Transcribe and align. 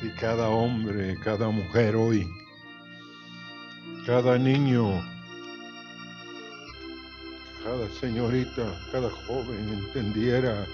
y 0.00 0.10
cada 0.10 0.48
hombre, 0.48 1.16
cada 1.22 1.48
mujer 1.48 1.96
hoy, 1.96 2.28
cada 4.06 4.38
niño, 4.38 5.02
cada 7.64 7.88
señorita, 8.00 8.78
cada 8.92 9.10
joven 9.10 9.68
entendiera 9.68 10.64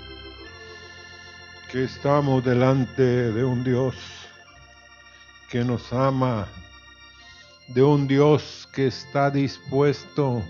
que 1.71 1.85
estamos 1.85 2.45
delante 2.45 3.03
de 3.03 3.45
un 3.45 3.65
Dios 3.65 3.95
que 5.51 5.65
nos 5.65 5.93
ama, 5.93 6.47
de 7.69 7.83
un 7.83 8.07
Dios 8.07 8.69
que 8.73 8.89
está 8.89 9.31
dispuesto 9.31 10.43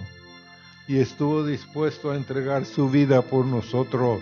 y 0.89 0.99
estuvo 0.99 1.47
dispuesto 1.47 2.11
a 2.11 2.17
entregar 2.17 2.67
su 2.67 2.91
vida 2.91 3.23
por 3.23 3.47
nosotros 3.47 4.21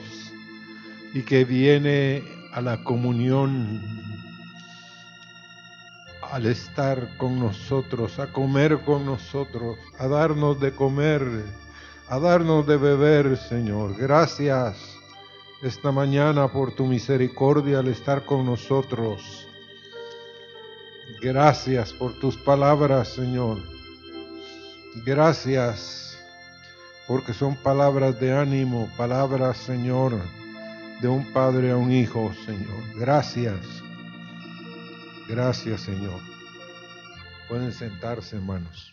y 1.14 1.22
que 1.22 1.44
viene 1.44 2.22
a 2.52 2.60
la 2.60 2.84
comunión 2.84 4.11
al 6.32 6.46
estar 6.46 7.14
con 7.18 7.38
nosotros, 7.38 8.18
a 8.18 8.32
comer 8.32 8.80
con 8.86 9.04
nosotros, 9.04 9.76
a 9.98 10.08
darnos 10.08 10.58
de 10.60 10.72
comer, 10.72 11.22
a 12.08 12.18
darnos 12.18 12.66
de 12.66 12.78
beber, 12.78 13.36
Señor. 13.36 13.94
Gracias 13.98 14.96
esta 15.62 15.92
mañana 15.92 16.48
por 16.48 16.74
tu 16.74 16.86
misericordia 16.86 17.80
al 17.80 17.88
estar 17.88 18.24
con 18.24 18.46
nosotros. 18.46 19.46
Gracias 21.20 21.92
por 21.92 22.18
tus 22.18 22.38
palabras, 22.38 23.08
Señor. 23.08 23.58
Gracias 25.04 26.18
porque 27.06 27.34
son 27.34 27.56
palabras 27.56 28.18
de 28.18 28.32
ánimo, 28.32 28.88
palabras, 28.96 29.58
Señor, 29.58 30.18
de 31.02 31.08
un 31.08 31.30
padre 31.30 31.72
a 31.72 31.76
un 31.76 31.92
hijo, 31.92 32.32
Señor. 32.46 32.82
Gracias. 32.96 33.82
Gracias, 35.28 35.82
Señor. 35.82 36.20
Pueden 37.48 37.72
sentarse, 37.72 38.36
hermanos. 38.36 38.91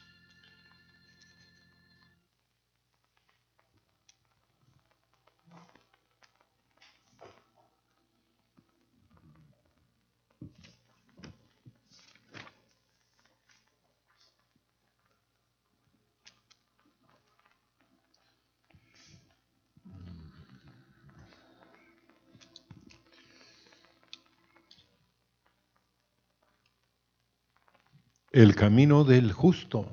El 28.31 28.55
camino 28.55 29.03
del 29.03 29.31
justo 29.31 29.91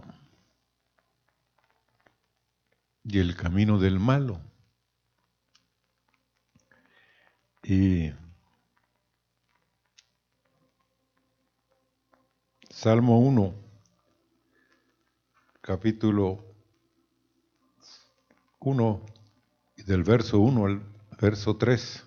y 3.03 3.19
el 3.19 3.35
camino 3.37 3.79
del 3.79 3.99
malo. 3.99 4.41
Y 7.63 8.13
Salmo 12.69 13.21
1, 13.21 13.55
capítulo 15.63 16.45
1, 18.61 19.07
y 19.79 19.83
del 19.83 20.05
verso 20.05 20.39
1 20.41 20.67
al 20.67 20.83
verso 21.19 21.57
3. 21.57 22.07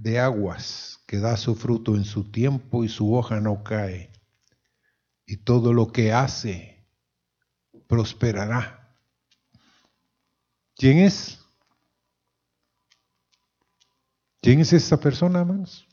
de 0.00 0.18
aguas 0.18 0.98
que 1.06 1.18
da 1.18 1.36
su 1.36 1.54
fruto 1.54 1.94
en 1.94 2.04
su 2.04 2.30
tiempo 2.30 2.84
y 2.84 2.88
su 2.88 3.14
hoja 3.14 3.38
no 3.38 3.62
cae, 3.62 4.10
y 5.26 5.36
todo 5.36 5.74
lo 5.74 5.92
que 5.92 6.12
hace 6.12 6.86
prosperará. 7.86 8.96
¿Quién 10.74 11.00
es? 11.00 11.38
¿Quién 14.40 14.60
es 14.60 14.72
esa 14.72 14.98
persona, 14.98 15.40
hermanos? 15.40 15.86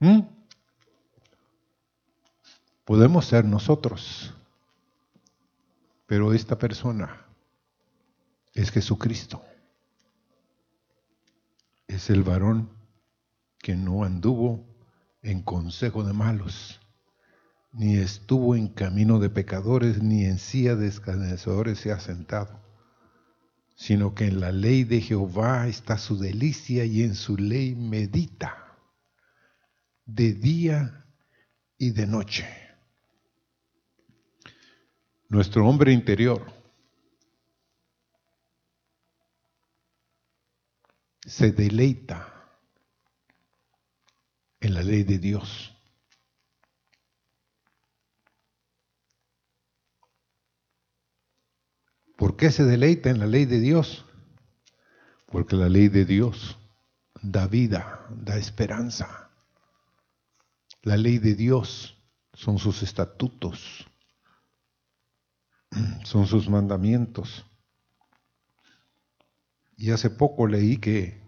¿Mm? 0.00 0.22
Podemos 2.84 3.26
ser 3.26 3.44
nosotros, 3.44 4.34
pero 6.06 6.32
esta 6.32 6.58
persona 6.58 7.24
es 8.52 8.70
Jesucristo. 8.70 9.47
Es 11.98 12.10
el 12.10 12.22
varón 12.22 12.70
que 13.58 13.74
no 13.74 14.04
anduvo 14.04 14.64
en 15.20 15.42
consejo 15.42 16.04
de 16.04 16.12
malos, 16.12 16.78
ni 17.72 17.96
estuvo 17.96 18.54
en 18.54 18.68
camino 18.68 19.18
de 19.18 19.30
pecadores, 19.30 20.00
ni 20.00 20.24
en 20.24 20.38
silla 20.38 20.76
de 20.76 20.86
escarnecedores 20.86 21.80
se 21.80 21.90
ha 21.90 21.98
sentado, 21.98 22.62
sino 23.74 24.14
que 24.14 24.26
en 24.26 24.38
la 24.38 24.52
ley 24.52 24.84
de 24.84 25.00
Jehová 25.00 25.66
está 25.66 25.98
su 25.98 26.16
delicia 26.16 26.84
y 26.84 27.02
en 27.02 27.16
su 27.16 27.36
ley 27.36 27.74
medita 27.74 28.78
de 30.04 30.34
día 30.34 31.04
y 31.78 31.90
de 31.90 32.06
noche. 32.06 32.46
Nuestro 35.28 35.66
hombre 35.66 35.92
interior 35.92 36.57
se 41.28 41.52
deleita 41.52 42.26
en 44.60 44.72
la 44.72 44.82
ley 44.82 45.02
de 45.02 45.18
Dios. 45.18 45.74
¿Por 52.16 52.36
qué 52.36 52.50
se 52.50 52.64
deleita 52.64 53.10
en 53.10 53.18
la 53.18 53.26
ley 53.26 53.44
de 53.44 53.60
Dios? 53.60 54.06
Porque 55.26 55.54
la 55.54 55.68
ley 55.68 55.88
de 55.88 56.06
Dios 56.06 56.58
da 57.20 57.46
vida, 57.46 58.06
da 58.10 58.38
esperanza. 58.38 59.30
La 60.82 60.96
ley 60.96 61.18
de 61.18 61.34
Dios 61.34 62.02
son 62.32 62.58
sus 62.58 62.82
estatutos, 62.82 63.86
son 66.04 66.26
sus 66.26 66.48
mandamientos. 66.48 67.44
Y 69.78 69.92
hace 69.92 70.10
poco 70.10 70.46
leí 70.46 70.76
que 70.76 71.18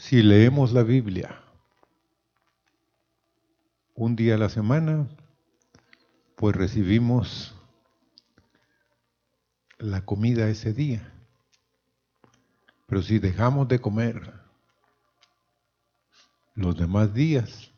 Si 0.00 0.22
leemos 0.22 0.72
la 0.72 0.82
Biblia 0.82 1.44
un 3.94 4.16
día 4.16 4.36
a 4.36 4.38
la 4.38 4.48
semana, 4.48 5.06
pues 6.36 6.56
recibimos 6.56 7.54
la 9.78 10.06
comida 10.06 10.48
ese 10.48 10.72
día. 10.72 11.12
Pero 12.86 13.02
si 13.02 13.18
dejamos 13.18 13.68
de 13.68 13.78
comer 13.78 14.32
los 16.54 16.78
demás 16.78 17.12
días, 17.12 17.70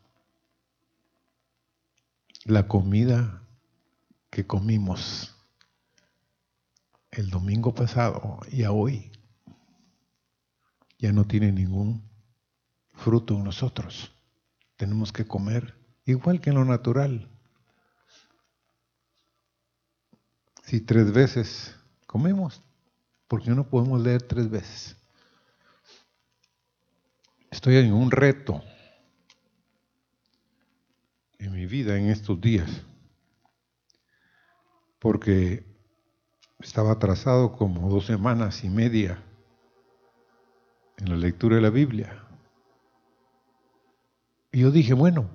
la 2.45 2.69
comida 2.69 3.43
que 4.29 4.47
comimos 4.47 5.32
el 7.15 7.29
domingo 7.29 7.73
pasado 7.75 8.39
y 8.51 8.63
a 8.63 8.71
hoy 8.71 9.11
ya 10.97 11.11
no 11.11 11.25
tiene 11.25 11.51
ningún 11.51 12.09
fruto 12.93 13.35
en 13.35 13.43
nosotros. 13.43 14.11
Tenemos 14.77 15.11
que 15.11 15.25
comer 15.25 15.75
igual 16.05 16.41
que 16.41 16.49
en 16.49 16.55
lo 16.55 16.65
natural. 16.65 17.29
Si 20.63 20.81
tres 20.81 21.11
veces 21.11 21.75
comemos, 22.07 22.61
¿por 23.27 23.43
qué 23.43 23.51
no 23.51 23.67
podemos 23.67 24.01
leer 24.01 24.23
tres 24.23 24.49
veces? 24.49 24.95
Estoy 27.51 27.75
en 27.75 27.93
un 27.93 28.09
reto 28.09 28.63
en 31.37 31.51
mi 31.51 31.65
vida 31.67 31.97
en 31.97 32.09
estos 32.09 32.39
días, 32.39 32.69
porque 34.97 35.72
estaba 36.63 36.93
atrasado 36.93 37.51
como 37.51 37.89
dos 37.89 38.05
semanas 38.05 38.63
y 38.63 38.69
media 38.69 39.21
en 40.97 41.09
la 41.09 41.17
lectura 41.17 41.57
de 41.57 41.61
la 41.61 41.69
Biblia. 41.69 42.25
Y 44.51 44.61
yo 44.61 44.71
dije, 44.71 44.93
bueno, 44.93 45.29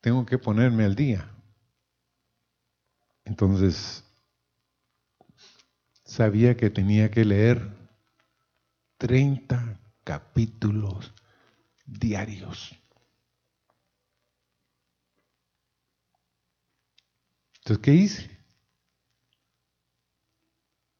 tengo 0.00 0.26
que 0.26 0.38
ponerme 0.38 0.84
al 0.84 0.96
día. 0.96 1.30
Entonces, 3.24 4.04
sabía 6.04 6.56
que 6.56 6.68
tenía 6.68 7.10
que 7.10 7.24
leer 7.24 7.70
30 8.98 9.80
capítulos 10.02 11.14
diarios. 11.86 12.76
Entonces, 17.58 17.78
¿qué 17.78 17.94
hice? 17.94 18.31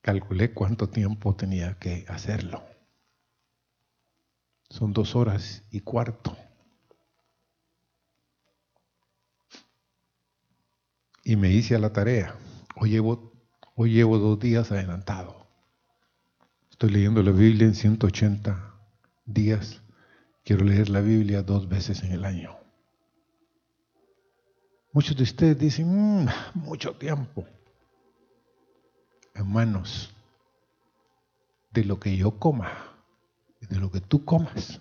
Calculé 0.03 0.53
cuánto 0.53 0.89
tiempo 0.89 1.37
tenía 1.37 1.79
que 1.79 2.05
hacerlo. 2.09 2.65
Son 4.69 4.93
dos 4.93 5.15
horas 5.15 5.63
y 5.71 5.81
cuarto. 5.81 6.37
Y 11.23 11.37
me 11.37 11.51
hice 11.53 11.77
a 11.77 11.79
la 11.79 11.93
tarea. 11.93 12.35
Hoy 12.75 12.91
llevo, 12.91 14.19
dos 14.19 14.41
días 14.41 14.73
adelantado. 14.73 15.47
Estoy 16.69 16.91
leyendo 16.91 17.23
la 17.23 17.31
Biblia 17.31 17.69
en 17.69 17.77
180 17.77 18.75
días. 19.25 19.83
Quiero 20.43 20.65
leer 20.65 20.89
la 20.89 21.01
Biblia 21.01 21.45
dos 21.45 21.69
veces 21.69 22.03
en 22.03 22.11
el 22.11 22.25
año. 22.25 22.59
Muchos 24.93 25.17
de 25.17 25.23
ustedes 25.23 25.57
dicen, 25.57 26.25
mm, 26.25 26.29
mucho 26.55 26.93
tiempo. 26.97 27.47
Hermanos, 29.35 30.15
de 31.71 31.85
lo 31.85 31.99
que 31.99 32.17
yo 32.17 32.39
coma, 32.39 32.95
de 33.61 33.79
lo 33.79 33.91
que 33.91 34.01
tú 34.01 34.25
comas, 34.25 34.81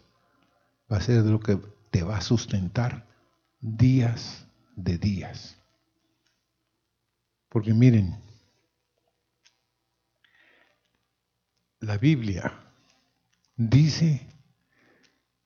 va 0.91 0.97
a 0.97 1.01
ser 1.01 1.23
de 1.23 1.31
lo 1.31 1.39
que 1.39 1.57
te 1.89 2.03
va 2.03 2.17
a 2.17 2.21
sustentar 2.21 3.07
días 3.59 4.45
de 4.75 4.97
días. 4.97 5.57
Porque 7.49 7.73
miren, 7.73 8.21
la 11.79 11.97
Biblia 11.97 12.53
dice 13.55 14.27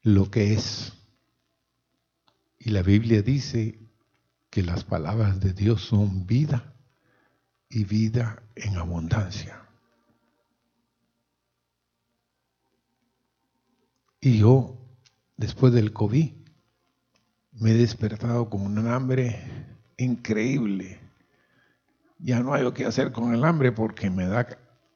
lo 0.01 0.30
que 0.30 0.54
es. 0.54 0.94
Y 2.60 2.69
la 2.69 2.81
Biblia 2.81 3.22
dice 3.22 3.80
que 4.50 4.63
las 4.63 4.84
palabras 4.84 5.40
de 5.40 5.54
Dios 5.54 5.84
son 5.84 6.25
vida 6.25 6.75
y 7.75 7.83
vida 7.83 8.42
en 8.56 8.77
abundancia. 8.77 9.62
Y 14.22 14.39
yo, 14.39 14.77
después 15.36 15.74
del 15.74 15.92
COVID, 15.92 16.31
me 17.51 17.72
he 17.72 17.74
despertado 17.74 18.50
con 18.50 18.62
un 18.62 18.88
hambre 18.88 19.42
increíble. 19.98 21.01
Ya 22.18 22.39
no 22.39 22.54
hay 22.54 22.63
lo 22.63 22.74
que 22.74 22.86
hacer 22.86 23.12
con 23.12 23.33
el 23.33 23.44
hambre 23.44 23.74
porque 23.74 24.10
me 24.10 24.25
da, 24.25 24.48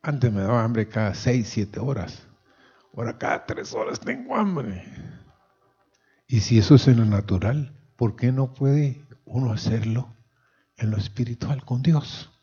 antes 0.01 0.31
me 0.31 0.39
daba 0.39 0.63
hambre 0.63 0.87
cada 0.87 1.13
seis, 1.15 1.49
siete 1.49 1.81
horas. 1.81 2.29
Ahora 2.95 3.17
cada 3.17 3.45
tres 3.45 3.73
horas 3.73 3.99
tengo 3.99 4.37
hambre. 4.37 4.85
Y 6.27 6.39
si 6.39 6.59
eso 6.59 6.75
es 6.75 6.87
en 6.87 6.99
lo 6.99 7.05
natural, 7.05 7.75
¿por 7.97 8.15
qué 8.15 8.31
no 8.31 8.53
puede 8.53 9.05
uno 9.25 9.51
hacerlo 9.51 10.15
en 10.77 10.91
lo 10.91 10.97
espiritual 10.97 11.65
con 11.65 11.81
Dios? 11.81 12.38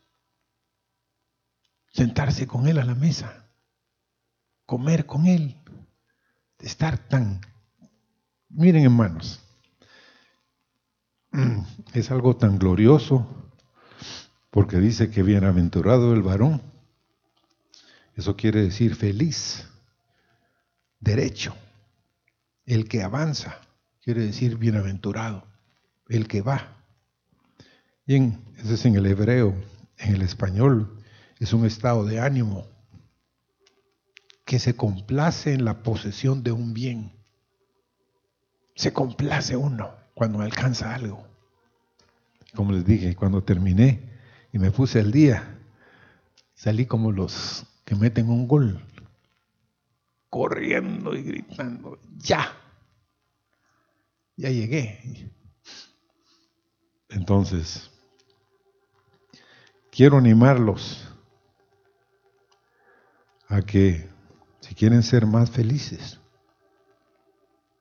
Sentarse 1.97 2.45
con 2.45 2.67
Él 2.67 2.77
a 2.77 2.85
la 2.85 2.93
mesa, 2.93 3.47
comer 4.67 5.07
con 5.07 5.25
Él, 5.25 5.55
estar 6.59 6.99
tan... 6.99 7.41
Miren 8.49 8.83
hermanos, 8.83 9.41
es 11.93 12.11
algo 12.11 12.37
tan 12.37 12.59
glorioso 12.59 13.27
porque 14.51 14.77
dice 14.77 15.09
que 15.09 15.23
bienaventurado 15.23 16.13
el 16.13 16.21
varón, 16.21 16.61
eso 18.13 18.35
quiere 18.35 18.61
decir 18.61 18.93
feliz, 18.93 19.67
derecho, 20.99 21.55
el 22.67 22.87
que 22.87 23.01
avanza, 23.01 23.59
quiere 24.03 24.21
decir 24.21 24.57
bienaventurado, 24.57 25.47
el 26.09 26.27
que 26.27 26.43
va. 26.43 26.77
Bien, 28.05 28.39
eso 28.57 28.75
es 28.75 28.85
en 28.85 28.95
el 28.95 29.07
hebreo, 29.07 29.55
en 29.97 30.13
el 30.13 30.21
español 30.21 30.96
es 31.39 31.53
un 31.53 31.65
estado 31.65 32.03
de 32.05 32.19
ánimo 32.19 32.67
que 34.45 34.59
se 34.59 34.75
complace 34.75 35.53
en 35.53 35.65
la 35.65 35.83
posesión 35.83 36.41
de 36.41 36.51
un 36.51 36.73
bien. 36.73 37.11
Se 38.75 38.93
complace 38.93 39.55
uno 39.55 39.93
cuando 40.13 40.41
alcanza 40.41 40.95
algo. 40.95 41.27
Como 42.55 42.71
les 42.71 42.85
dije, 42.85 43.15
cuando 43.15 43.43
terminé 43.43 44.09
y 44.53 44.57
me 44.57 44.71
puse 44.71 44.99
al 44.99 45.11
día, 45.11 45.59
salí 46.55 46.85
como 46.85 47.11
los 47.11 47.65
que 47.83 47.95
meten 47.95 48.29
un 48.29 48.47
gol, 48.47 48.83
corriendo 50.29 51.15
y 51.15 51.23
gritando, 51.23 51.99
ya, 52.17 52.51
ya 54.35 54.49
llegué. 54.49 55.31
Entonces, 57.09 57.91
quiero 59.91 60.17
animarlos 60.17 61.06
a 63.47 63.61
que 63.61 64.09
si 64.59 64.75
quieren 64.75 65.03
ser 65.03 65.25
más 65.25 65.49
felices, 65.49 66.19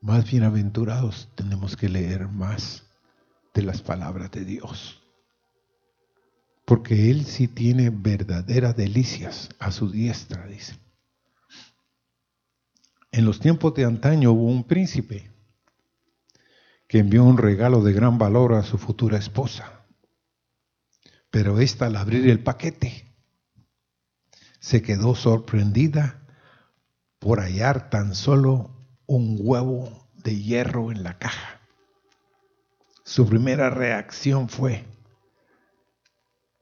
más 0.01 0.31
bienaventurados, 0.31 1.29
tenemos 1.35 1.77
que 1.77 1.89
leer 1.89 2.29
más 2.29 2.85
de 3.55 3.63
las 3.63 3.83
palabras 3.83 4.31
de 4.31 4.45
Dios. 4.45 5.03
Porque 6.65 7.11
Él 7.11 7.25
sí 7.25 7.49
tiene 7.49 7.91
verdaderas 7.91 8.77
delicias 8.77 9.49
a 9.59 9.71
su 9.73 9.91
diestra, 9.91 10.47
dice. 10.47 10.79
En 13.11 13.25
los 13.25 13.41
tiempos 13.41 13.75
de 13.75 13.85
antaño 13.85 14.33
hubo 14.33 14.47
un 14.47 14.65
príncipe 14.65 15.33
que 16.87 16.99
envió 16.99 17.25
un 17.25 17.39
regalo 17.39 17.83
de 17.83 17.93
gran 17.93 18.19
valor 18.19 18.55
a 18.55 18.63
su 18.63 18.79
futura 18.79 19.19
esposa. 19.19 19.85
Pero 21.31 21.59
ésta 21.59 21.87
al 21.87 21.97
abrir 21.97 22.29
el 22.29 22.41
paquete 22.41 23.06
se 24.67 24.83
quedó 24.83 25.15
sorprendida 25.15 26.27
por 27.21 27.39
hallar 27.39 27.89
tan 27.89 28.17
solo 28.17 28.85
un 29.07 29.39
huevo 29.39 30.09
de 30.25 30.43
hierro 30.43 30.91
en 30.91 31.05
la 31.05 31.19
caja. 31.19 31.61
Su 33.05 33.29
primera 33.29 33.71
reacción 33.71 34.49
fue 34.49 34.85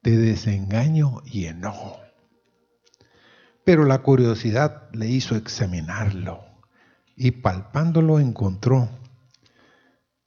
de 0.03 0.19
desengaño 0.19 1.23
y 1.25 1.47
enojo. 1.47 1.99
Pero 3.65 3.87
la 3.87 4.03
curiosidad 4.03 4.91
le 4.93 5.07
hizo 5.07 5.35
examinarlo 5.35 6.45
y 7.17 7.31
palpándolo 7.31 8.21
encontró, 8.21 8.91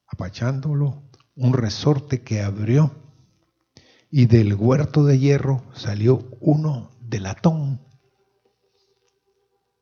apachándolo, 0.07 1.03
un 1.35 1.53
resorte 1.53 2.23
que 2.23 2.41
abrió 2.41 2.89
y 4.09 4.25
del 4.25 4.55
huerto 4.55 5.05
de 5.05 5.19
hierro 5.19 5.63
salió 5.75 6.27
uno 6.39 6.96
de 7.07 7.19
latón, 7.21 7.81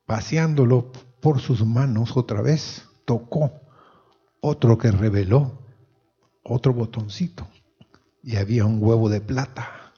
paseándolo 0.06 0.92
por 1.22 1.40
sus 1.40 1.66
manos 1.66 2.16
otra 2.16 2.42
vez, 2.42 2.88
tocó 3.06 3.52
otro 4.42 4.78
que 4.78 4.92
reveló 4.92 5.60
otro 6.44 6.74
botoncito 6.74 7.48
y 8.22 8.36
había 8.36 8.66
un 8.66 8.82
huevo 8.82 9.10
de 9.10 9.22
plata. 9.22 9.94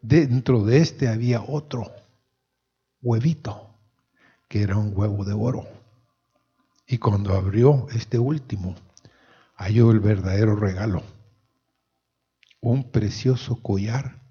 Dentro 0.00 0.64
de 0.64 0.78
este 0.78 1.08
había 1.08 1.42
otro 1.42 1.90
huevito 3.02 3.76
que 4.48 4.62
era 4.62 4.76
un 4.76 4.92
huevo 4.96 5.24
de 5.24 5.32
oro. 5.32 5.66
Y 6.86 6.98
cuando 6.98 7.34
abrió 7.34 7.88
este 7.92 8.18
último, 8.18 8.76
halló 9.56 9.90
el 9.90 9.98
verdadero 9.98 10.54
regalo, 10.54 11.02
un 12.60 12.90
precioso 12.92 13.60
collar 13.60 14.22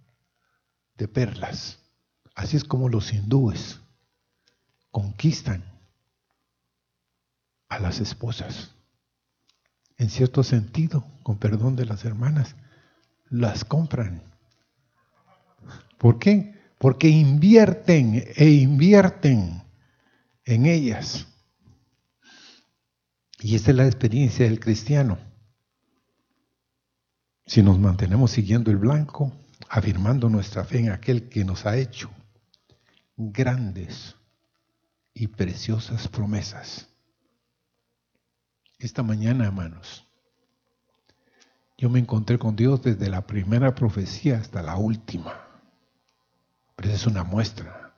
de 0.95 1.07
perlas 1.07 1.82
Así 2.35 2.57
es 2.57 2.63
como 2.63 2.89
los 2.89 3.13
hindúes 3.13 3.79
conquistan 4.91 5.63
a 7.69 7.79
las 7.79 7.99
esposas. 7.99 8.71
En 9.97 10.09
cierto 10.09 10.43
sentido, 10.43 11.05
con 11.23 11.37
perdón 11.37 11.75
de 11.75 11.85
las 11.85 12.05
hermanas, 12.05 12.55
las 13.29 13.65
compran. 13.65 14.21
¿Por 15.97 16.19
qué? 16.19 16.53
Porque 16.77 17.07
invierten 17.07 18.23
e 18.35 18.49
invierten 18.49 19.63
en 20.45 20.65
ellas. 20.65 21.27
Y 23.39 23.55
esta 23.55 23.71
es 23.71 23.77
la 23.77 23.85
experiencia 23.85 24.45
del 24.45 24.59
cristiano. 24.59 25.17
Si 27.45 27.61
nos 27.61 27.79
mantenemos 27.79 28.31
siguiendo 28.31 28.71
el 28.71 28.77
blanco, 28.77 29.31
afirmando 29.69 30.29
nuestra 30.29 30.63
fe 30.63 30.79
en 30.79 30.91
aquel 30.91 31.29
que 31.29 31.43
nos 31.43 31.65
ha 31.65 31.77
hecho 31.77 32.09
grandes 33.17 34.15
y 35.13 35.27
preciosas 35.27 36.07
promesas. 36.07 36.89
Esta 38.79 39.03
mañana, 39.03 39.45
hermanos, 39.45 40.07
yo 41.77 41.89
me 41.89 41.99
encontré 41.99 42.39
con 42.39 42.55
Dios 42.55 42.81
desde 42.81 43.09
la 43.09 43.25
primera 43.27 43.75
profecía 43.75 44.37
hasta 44.37 44.61
la 44.61 44.77
última. 44.77 45.47
Pero 46.75 46.89
es 46.91 47.05
una 47.05 47.23
muestra 47.23 47.95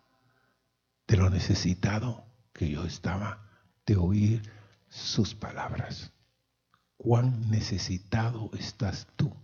de 1.07 1.17
lo 1.17 1.29
necesitado 1.29 2.25
que 2.53 2.69
yo 2.69 2.83
estaba 2.83 3.49
de 3.85 3.95
oír 3.97 4.41
sus 4.89 5.35
palabras. 5.35 6.11
¿Cuán 6.97 7.49
necesitado 7.49 8.49
estás 8.57 9.07
tú 9.15 9.35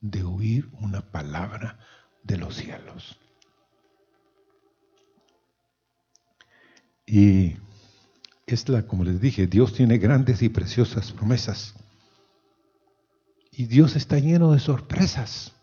de 0.00 0.22
oír 0.22 0.68
una 0.72 1.00
palabra 1.00 1.78
de 2.22 2.36
los 2.36 2.56
cielos? 2.56 3.18
Y 7.08 7.56
es 8.46 8.68
la, 8.68 8.86
como 8.86 9.02
les 9.02 9.18
dije, 9.18 9.46
Dios 9.46 9.72
tiene 9.72 9.96
grandes 9.96 10.42
y 10.42 10.50
preciosas 10.50 11.10
promesas. 11.12 11.74
Y 13.50 13.64
Dios 13.64 13.96
está 13.96 14.18
lleno 14.18 14.52
de 14.52 14.60
sorpresas. 14.60 15.54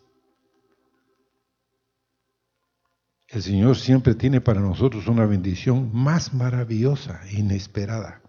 El 3.28 3.44
Señor 3.44 3.78
siempre 3.78 4.16
tiene 4.16 4.42
para 4.42 4.60
nosotros 4.60 5.08
una 5.08 5.26
bendición 5.26 5.92
más 5.94 6.34
maravillosa 6.34 7.22
inesperada, 7.32 8.22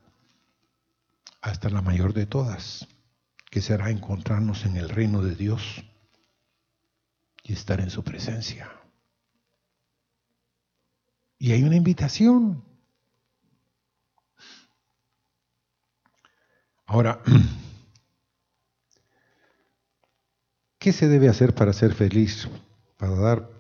hasta 1.40 1.70
la 1.70 1.80
mayor 1.80 2.12
de 2.12 2.26
todas, 2.26 2.87
que 3.50 3.62
será 3.62 3.90
encontrarnos 3.90 4.66
en 4.66 4.76
el 4.76 4.90
reino 4.90 5.23
de 5.23 5.35
Dios 5.35 5.85
y 7.42 7.54
estar 7.54 7.80
en 7.80 7.88
su 7.88 8.04
presencia. 8.04 8.70
Y 11.38 11.52
hay 11.52 11.62
una 11.62 11.76
invitación. 11.76 12.65
Ahora, 16.87 17.21
¿Qué 20.87 20.93
se 20.93 21.09
debe 21.09 21.28
hacer 21.28 21.52
para 21.52 21.73
ser 21.73 21.95
feliz, 21.95 22.49
para 22.97 23.16
dar 23.16 23.50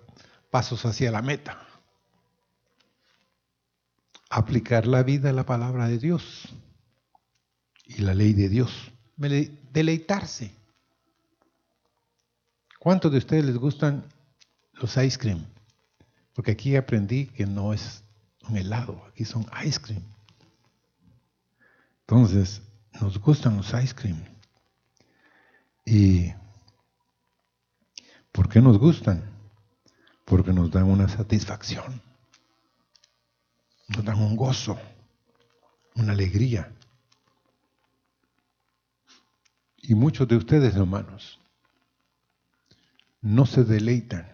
pasos 0.48 0.86
hacia 0.86 1.10
la 1.10 1.22
meta? 1.22 1.58
Aplicar 4.30 4.86
la 4.86 5.02
vida 5.02 5.30
a 5.30 5.32
la 5.32 5.44
palabra 5.44 5.88
de 5.88 5.98
Dios 5.98 6.54
y 7.84 8.02
la 8.02 8.14
ley 8.14 8.32
de 8.32 8.48
Dios. 8.48 8.92
Deleitarse. 9.16 10.52
¿Cuántos 12.78 13.10
de 13.10 13.18
ustedes 13.18 13.44
les 13.44 13.56
gustan 13.56 14.04
los 14.74 14.96
ice 14.96 15.18
cream? 15.18 15.44
Porque 16.32 16.52
aquí 16.52 16.76
aprendí 16.76 17.26
que 17.26 17.44
no 17.44 17.72
es 17.72 18.04
un 18.48 18.56
helado, 18.56 19.04
aquí 19.08 19.24
son 19.24 19.44
ice 19.64 19.80
cream. 19.80 20.04
Entonces, 22.02 22.62
nos 23.00 23.18
gustan 23.18 23.56
los 23.56 23.72
ice 23.74 23.94
cream. 23.94 24.22
Y 25.84 26.32
¿Por 28.36 28.50
qué 28.50 28.60
nos 28.60 28.78
gustan? 28.78 29.24
Porque 30.26 30.52
nos 30.52 30.70
dan 30.70 30.84
una 30.84 31.08
satisfacción, 31.08 32.02
nos 33.88 34.04
dan 34.04 34.18
un 34.20 34.36
gozo, 34.36 34.78
una 35.94 36.12
alegría. 36.12 36.70
Y 39.78 39.94
muchos 39.94 40.28
de 40.28 40.36
ustedes, 40.36 40.76
hermanos, 40.76 41.40
no 43.22 43.46
se 43.46 43.64
deleitan 43.64 44.30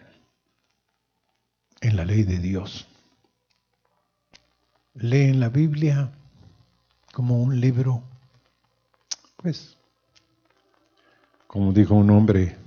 en 1.79 1.95
la 1.95 2.03
ley 2.03 2.23
de 2.23 2.39
Dios. 2.39 2.85
Leen 4.95 5.39
la 5.39 5.47
Biblia 5.47 6.11
como 7.13 7.41
un 7.41 7.61
libro, 7.61 8.03
pues, 9.43 9.77
como 11.47 11.73
dijo 11.73 11.95
un 11.95 12.09
hombre 12.11 12.57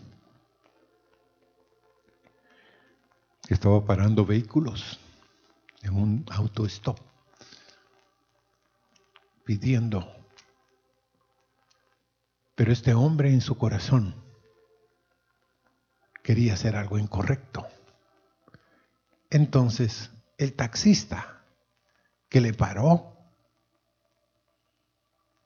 estaba 3.49 3.83
parando 3.83 4.27
vehículos 4.27 5.01
en 5.83 5.95
un 5.95 6.27
auto 6.29 6.67
stop 6.67 6.99
pidiendo. 9.45 10.07
Pero 12.55 12.73
este 12.73 12.93
hombre 12.93 13.31
en 13.31 13.41
su 13.41 13.57
corazón 13.57 14.15
quería 16.23 16.55
hacer 16.55 16.77
algo 16.77 16.99
incorrecto. 16.99 17.67
Entonces, 19.31 20.11
el 20.37 20.53
taxista 20.53 21.43
que 22.29 22.43
le 22.43 22.53
paró 22.53 23.17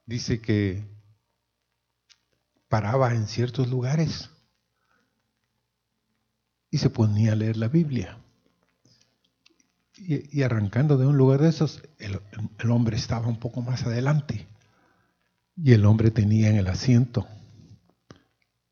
dice 0.05 0.41
que 0.41 1.00
paraba 2.71 3.13
en 3.13 3.27
ciertos 3.27 3.67
lugares 3.67 4.29
y 6.69 6.77
se 6.77 6.89
ponía 6.89 7.33
a 7.33 7.35
leer 7.35 7.57
la 7.57 7.67
Biblia. 7.67 8.17
Y, 9.97 10.41
arrancando 10.41 10.97
de 10.97 11.05
un 11.05 11.17
lugar 11.17 11.41
de 11.41 11.49
esos, 11.49 11.83
el, 11.99 12.71
hombre 12.71 12.95
estaba 12.95 13.27
un 13.27 13.39
poco 13.39 13.61
más 13.61 13.85
adelante 13.85 14.47
y 15.57 15.73
el 15.73 15.85
hombre 15.85 16.11
tenía 16.11 16.49
en 16.49 16.55
el 16.55 16.67
asiento 16.67 17.27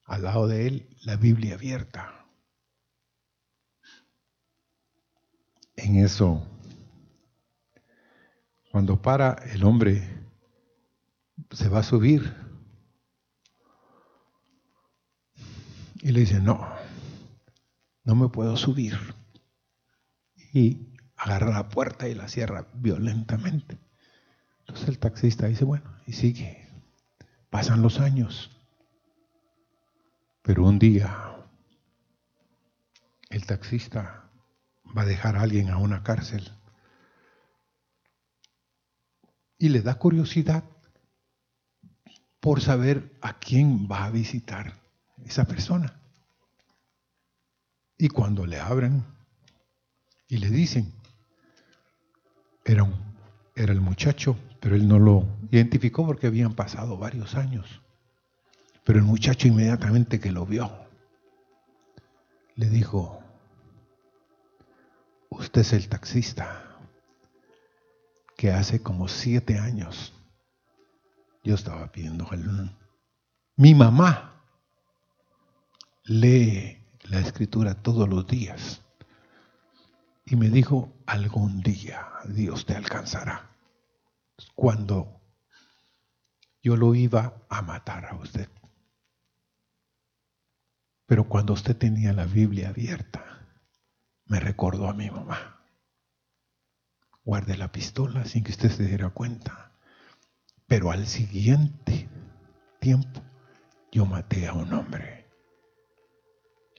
al 0.06 0.24
lado 0.24 0.48
de 0.48 0.66
él 0.66 0.98
la 1.04 1.18
Biblia 1.18 1.56
abierta. 1.56 2.26
En 5.76 5.98
eso, 5.98 6.48
cuando 8.72 9.02
para 9.02 9.34
el 9.52 9.66
hombre 9.66 10.08
se 11.52 11.68
va 11.68 11.80
a 11.80 11.84
subir 11.84 12.49
y 16.02 16.12
le 16.12 16.22
dice, 16.22 16.40
no, 16.40 16.68
no 18.04 18.16
me 18.16 18.30
puedo 18.30 18.58
subir. 18.58 18.98
Y 20.54 20.98
agarra 21.16 21.52
la 21.52 21.70
puerta 21.70 22.08
y 22.08 22.16
la 22.16 22.28
cierra 22.28 22.68
violentamente. 22.74 23.78
Entonces 24.62 24.88
el 24.88 25.00
taxista 25.00 25.48
dice, 25.48 25.66
bueno, 25.66 25.94
y 26.06 26.14
sigue. 26.14 26.68
Pasan 27.50 27.82
los 27.82 28.00
años. 28.00 28.52
Pero 30.42 30.64
un 30.66 30.80
día 30.80 31.36
el 33.30 33.46
taxista 33.46 34.30
va 34.98 35.04
a 35.04 35.06
dejar 35.06 35.36
a 35.36 35.42
alguien 35.42 35.70
a 35.70 35.78
una 35.78 36.04
cárcel 36.04 36.52
y 39.58 39.70
le 39.70 39.82
da 39.82 39.96
curiosidad 39.96 40.64
por 42.40 42.62
saber 42.62 43.16
a 43.22 43.38
quién 43.38 43.88
va 43.92 44.06
a 44.06 44.12
visitar 44.12 44.80
esa 45.26 45.46
persona. 45.46 46.00
Y 47.98 48.10
cuando 48.10 48.46
le 48.46 48.60
abren 48.60 49.04
y 50.28 50.38
le 50.38 50.50
dicen, 50.50 50.94
era, 52.64 52.84
un, 52.84 52.96
era 53.56 53.74
el 53.74 53.82
muchacho, 53.82 54.38
pero 54.60 54.76
él 54.76 54.88
no 54.88 55.00
lo 55.00 55.26
identificó 55.52 56.06
porque 56.06 56.28
habían 56.28 56.54
pasado 56.54 56.98
varios 56.98 57.36
años. 57.36 57.82
Pero 58.84 59.00
el 59.00 59.06
muchacho 59.06 59.48
inmediatamente 59.48 60.20
que 60.20 60.32
lo 60.32 60.46
vio, 60.46 60.72
le 62.56 62.70
dijo, 62.70 63.22
usted 65.30 65.62
es 65.62 65.74
el 65.74 65.90
taxista 65.90 66.78
que 68.38 68.52
hace 68.52 68.82
como 68.82 69.08
siete 69.08 69.60
años 69.60 70.14
yo 71.44 71.56
estaba 71.56 71.92
pidiendo 71.92 72.28
el... 72.32 72.72
Mi 73.56 73.76
mamá 73.76 74.39
lee 76.04 76.86
la 77.04 77.20
escritura 77.20 77.82
todos 77.82 78.08
los 78.08 78.28
días. 78.28 78.82
Y 80.26 80.36
me 80.36 80.50
dijo, 80.50 80.94
algún 81.06 81.62
día 81.62 82.08
Dios 82.28 82.66
te 82.66 82.76
alcanzará. 82.76 83.50
Cuando 84.56 85.20
yo 86.62 86.76
lo 86.76 86.94
iba 86.94 87.46
a 87.50 87.62
matar 87.62 88.06
a 88.06 88.16
usted. 88.16 88.50
Pero 91.06 91.28
cuando 91.28 91.54
usted 91.54 91.76
tenía 91.76 92.14
la 92.14 92.26
Biblia 92.26 92.70
abierta, 92.70 93.48
me 94.26 94.40
recordó 94.40 94.88
a 94.88 94.94
mi 94.94 95.10
mamá. 95.10 95.66
Guarde 97.24 97.58
la 97.58 97.72
pistola 97.72 98.26
sin 98.26 98.44
que 98.44 98.52
usted 98.52 98.70
se 98.70 98.86
diera 98.86 99.10
cuenta. 99.10 99.72
Pero 100.68 100.92
al 100.92 101.08
siguiente 101.08 102.08
tiempo, 102.80 103.22
yo 103.92 104.06
maté 104.06 104.48
a 104.48 104.54
un 104.54 104.72
hombre. 104.74 105.19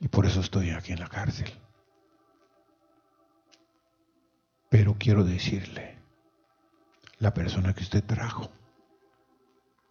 Y 0.01 0.07
por 0.07 0.25
eso 0.25 0.41
estoy 0.41 0.71
aquí 0.71 0.91
en 0.91 0.99
la 0.99 1.07
cárcel. 1.07 1.49
Pero 4.67 4.95
quiero 4.97 5.23
decirle, 5.23 5.99
la 7.19 7.33
persona 7.33 7.73
que 7.73 7.83
usted 7.83 8.03
trajo 8.03 8.49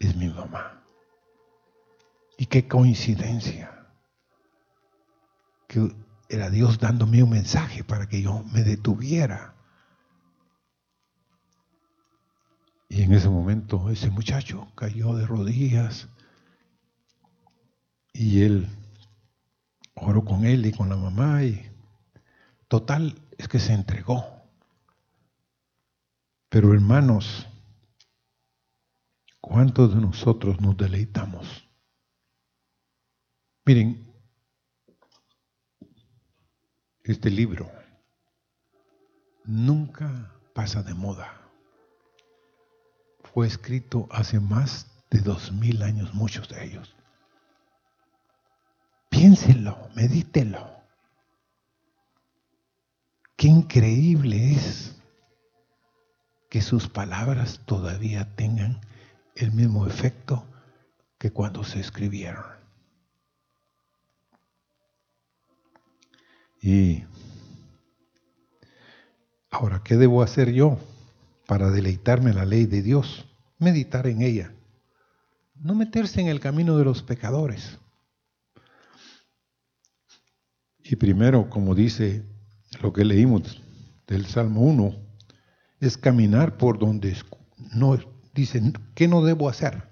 es 0.00 0.16
mi 0.16 0.28
mamá. 0.28 0.82
Y 2.36 2.46
qué 2.46 2.66
coincidencia 2.66 3.86
que 5.68 5.94
era 6.28 6.50
Dios 6.50 6.80
dándome 6.80 7.22
un 7.22 7.30
mensaje 7.30 7.84
para 7.84 8.08
que 8.08 8.20
yo 8.20 8.42
me 8.52 8.64
detuviera. 8.64 9.54
Y 12.88 13.02
en 13.02 13.12
ese 13.12 13.28
momento 13.28 13.90
ese 13.90 14.10
muchacho 14.10 14.72
cayó 14.74 15.14
de 15.14 15.24
rodillas 15.24 16.08
y 18.12 18.42
él 18.42 18.79
oró 20.00 20.24
con 20.24 20.44
él 20.44 20.66
y 20.66 20.72
con 20.72 20.88
la 20.88 20.96
mamá 20.96 21.44
y 21.44 21.70
total 22.68 23.20
es 23.38 23.48
que 23.48 23.58
se 23.58 23.72
entregó. 23.72 24.24
Pero 26.48 26.72
hermanos, 26.74 27.46
¿cuántos 29.40 29.94
de 29.94 30.00
nosotros 30.00 30.60
nos 30.60 30.76
deleitamos? 30.76 31.68
Miren, 33.64 34.12
este 37.04 37.30
libro 37.30 37.70
nunca 39.44 40.32
pasa 40.54 40.82
de 40.82 40.94
moda 40.94 41.40
fue 43.32 43.46
escrito 43.46 44.08
hace 44.10 44.40
más 44.40 44.86
de 45.10 45.20
dos 45.20 45.52
mil 45.52 45.82
años, 45.82 46.14
muchos 46.14 46.48
de 46.48 46.64
ellos. 46.64 46.94
Piénselo, 49.30 49.78
medítelo. 49.94 50.68
Qué 53.36 53.46
increíble 53.46 54.54
es 54.54 54.96
que 56.48 56.60
sus 56.60 56.88
palabras 56.88 57.60
todavía 57.64 58.34
tengan 58.34 58.80
el 59.36 59.52
mismo 59.52 59.86
efecto 59.86 60.44
que 61.16 61.30
cuando 61.30 61.62
se 61.62 61.78
escribieron. 61.78 62.42
Y 66.60 67.04
ahora, 69.48 69.82
¿qué 69.84 69.96
debo 69.96 70.22
hacer 70.24 70.50
yo? 70.50 70.76
para 71.46 71.70
deleitarme 71.70 72.30
en 72.30 72.36
la 72.36 72.46
ley 72.46 72.66
de 72.66 72.82
Dios, 72.82 73.26
meditar 73.58 74.08
en 74.08 74.22
ella, 74.22 74.54
no 75.54 75.74
meterse 75.74 76.20
en 76.20 76.28
el 76.28 76.38
camino 76.38 76.76
de 76.76 76.84
los 76.84 77.02
pecadores. 77.02 77.79
Y 80.90 80.96
primero, 80.96 81.48
como 81.48 81.76
dice 81.76 82.24
lo 82.82 82.92
que 82.92 83.04
leímos 83.04 83.62
del 84.08 84.26
Salmo 84.26 84.62
1, 84.62 84.92
es 85.78 85.96
caminar 85.96 86.56
por 86.56 86.80
donde 86.80 87.16
no 87.72 87.96
dicen, 88.34 88.72
¿qué 88.96 89.06
no 89.06 89.22
debo 89.22 89.48
hacer? 89.48 89.88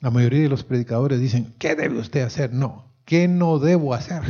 La 0.00 0.12
mayoría 0.12 0.42
de 0.42 0.48
los 0.48 0.62
predicadores 0.62 1.18
dicen, 1.18 1.56
¿qué 1.58 1.74
debe 1.74 1.98
usted 1.98 2.20
hacer? 2.20 2.52
No, 2.52 2.94
¿qué 3.04 3.26
no 3.26 3.58
debo 3.58 3.94
hacer? 3.94 4.22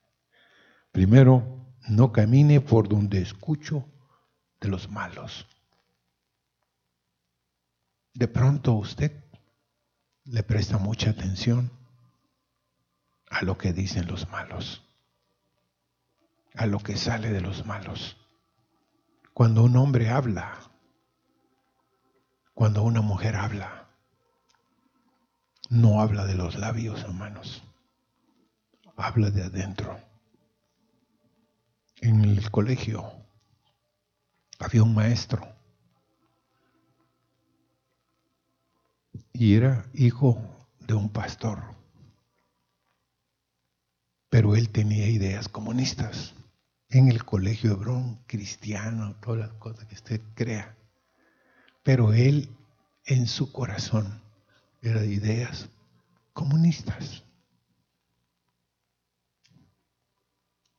Primero, 0.90 1.76
no 1.86 2.10
camine 2.10 2.62
por 2.62 2.88
donde 2.88 3.20
escucho 3.20 3.84
de 4.58 4.68
los 4.68 4.88
malos. 4.88 5.46
De 8.14 8.26
pronto 8.26 8.72
usted 8.72 9.12
le 10.24 10.42
presta 10.44 10.78
mucha 10.78 11.10
atención 11.10 11.77
a 13.30 13.42
lo 13.42 13.58
que 13.58 13.72
dicen 13.72 14.06
los 14.06 14.28
malos, 14.30 14.84
a 16.54 16.66
lo 16.66 16.78
que 16.80 16.96
sale 16.96 17.30
de 17.30 17.40
los 17.40 17.66
malos. 17.66 18.16
Cuando 19.32 19.62
un 19.62 19.76
hombre 19.76 20.10
habla, 20.10 20.58
cuando 22.54 22.82
una 22.82 23.00
mujer 23.00 23.36
habla, 23.36 23.88
no 25.70 26.00
habla 26.00 26.24
de 26.24 26.34
los 26.34 26.56
labios, 26.56 27.02
hermanos, 27.02 27.62
habla 28.96 29.30
de 29.30 29.44
adentro. 29.44 30.00
En 32.00 32.24
el 32.24 32.50
colegio 32.50 33.12
había 34.58 34.82
un 34.82 34.94
maestro 34.94 35.46
y 39.32 39.54
era 39.54 39.86
hijo 39.94 40.40
de 40.80 40.94
un 40.94 41.10
pastor, 41.10 41.77
pero 44.30 44.54
él 44.56 44.70
tenía 44.70 45.08
ideas 45.08 45.48
comunistas 45.48 46.34
en 46.90 47.08
el 47.08 47.24
colegio 47.24 47.72
Hebrón, 47.72 48.22
cristiano, 48.26 49.16
todas 49.20 49.40
las 49.40 49.52
cosas 49.58 49.84
que 49.86 49.94
usted 49.94 50.20
crea. 50.34 50.76
Pero 51.82 52.12
él 52.12 52.48
en 53.04 53.26
su 53.26 53.52
corazón 53.52 54.22
era 54.82 55.00
de 55.00 55.12
ideas 55.12 55.68
comunistas. 56.32 57.24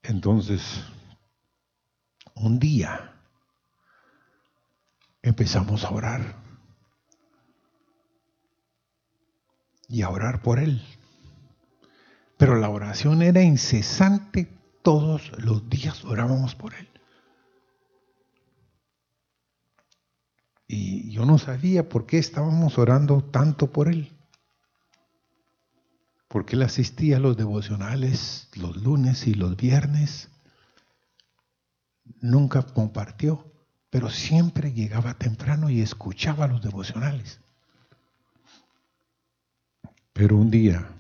Entonces, 0.04 0.84
un 2.36 2.60
día 2.60 3.14
empezamos 5.22 5.84
a 5.84 5.92
orar. 5.92 6.36
Y 9.88 10.04
a 10.04 10.10
orar 10.10 10.42
por 10.42 10.60
él. 10.60 10.82
Pero 12.40 12.56
la 12.56 12.70
oración 12.70 13.22
era 13.22 13.44
incesante, 13.44 14.48
todos 14.82 15.32
los 15.38 15.70
días 15.70 16.04
orábamos 16.04 16.56
por 16.56 16.74
él. 16.74 16.90
Y 20.68 21.12
yo 21.12 21.26
no 21.26 21.38
sabía 21.38 21.88
por 21.88 22.08
qué 22.08 22.18
estábamos 22.18 22.80
orando 22.80 23.22
tanto 23.22 23.72
por 23.72 23.88
él. 23.90 24.12
Porque 26.28 26.56
él 26.56 26.64
asistía 26.64 27.18
a 27.18 27.20
los 27.20 27.38
devocionales 27.38 28.50
los 28.56 28.76
lunes 28.78 29.28
y 29.28 29.36
los 29.36 29.56
viernes. 29.56 30.30
Nunca 32.22 32.64
compartió 32.64 33.46
pero 33.90 34.10
siempre 34.10 34.72
llegaba 34.72 35.16
temprano 35.16 35.70
y 35.70 35.82
escuchaba 35.82 36.48
los 36.48 36.62
devocionales. 36.62 37.40
Pero 40.14 40.38
un 40.38 40.52
día, 40.52 40.92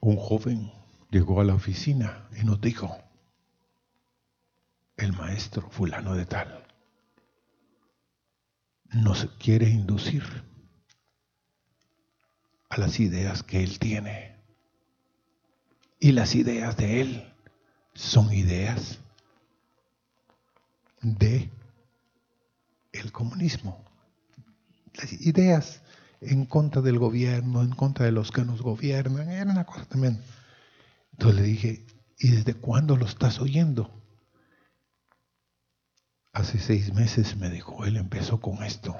un 0.00 0.16
joven 0.16 0.72
llegó 1.10 1.40
a 1.40 1.44
la 1.44 1.54
oficina 1.54 2.28
y 2.40 2.44
nos 2.44 2.60
dijo, 2.60 2.96
el 4.96 5.12
maestro 5.12 5.70
fulano 5.70 6.14
de 6.14 6.26
tal 6.26 6.66
nos 8.90 9.26
quiere 9.38 9.68
inducir 9.68 10.24
a 12.68 12.78
las 12.78 13.00
ideas 13.00 13.42
que 13.42 13.62
él 13.62 13.78
tiene. 13.78 14.36
Y 16.00 16.12
las 16.12 16.34
ideas 16.34 16.76
de 16.76 17.00
él 17.00 17.32
son 17.94 18.32
ideas 18.32 19.00
de 21.02 21.50
el 22.92 23.12
comunismo. 23.12 23.84
Las 24.94 25.12
ideas 25.12 25.82
en 26.20 26.46
contra 26.46 26.82
del 26.82 26.98
gobierno, 26.98 27.62
en 27.62 27.70
contra 27.70 28.06
de 28.06 28.12
los 28.12 28.32
que 28.32 28.44
nos 28.44 28.62
gobiernan, 28.62 29.30
era 29.30 29.50
una 29.50 29.64
cosa 29.64 29.84
también. 29.84 30.20
Entonces 31.12 31.40
le 31.40 31.46
dije, 31.46 31.86
¿y 32.18 32.30
desde 32.30 32.54
cuándo 32.54 32.96
lo 32.96 33.06
estás 33.06 33.40
oyendo? 33.40 33.90
Hace 36.32 36.58
seis 36.58 36.92
meses 36.92 37.36
me 37.36 37.50
dijo, 37.50 37.84
él 37.84 37.96
empezó 37.96 38.40
con 38.40 38.62
esto, 38.62 38.96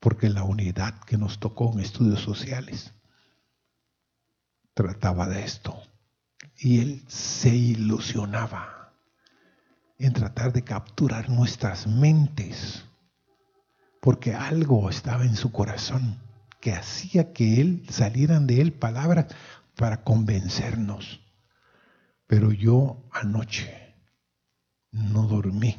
porque 0.00 0.30
la 0.30 0.44
unidad 0.44 0.98
que 1.00 1.18
nos 1.18 1.38
tocó 1.38 1.72
en 1.72 1.80
estudios 1.80 2.20
sociales 2.20 2.94
trataba 4.74 5.28
de 5.28 5.44
esto. 5.44 5.80
Y 6.58 6.80
él 6.80 7.04
se 7.08 7.54
ilusionaba 7.54 8.92
en 9.98 10.12
tratar 10.12 10.52
de 10.52 10.62
capturar 10.62 11.30
nuestras 11.30 11.86
mentes, 11.86 12.84
porque 14.04 14.34
algo 14.34 14.90
estaba 14.90 15.24
en 15.24 15.34
su 15.34 15.50
corazón 15.50 16.20
que 16.60 16.74
hacía 16.74 17.32
que 17.32 17.62
él 17.62 17.86
salieran 17.88 18.46
de 18.46 18.60
él 18.60 18.74
palabras 18.74 19.34
para 19.76 20.04
convencernos. 20.04 21.22
Pero 22.26 22.52
yo 22.52 23.08
anoche 23.10 23.94
no 24.90 25.26
dormí 25.26 25.78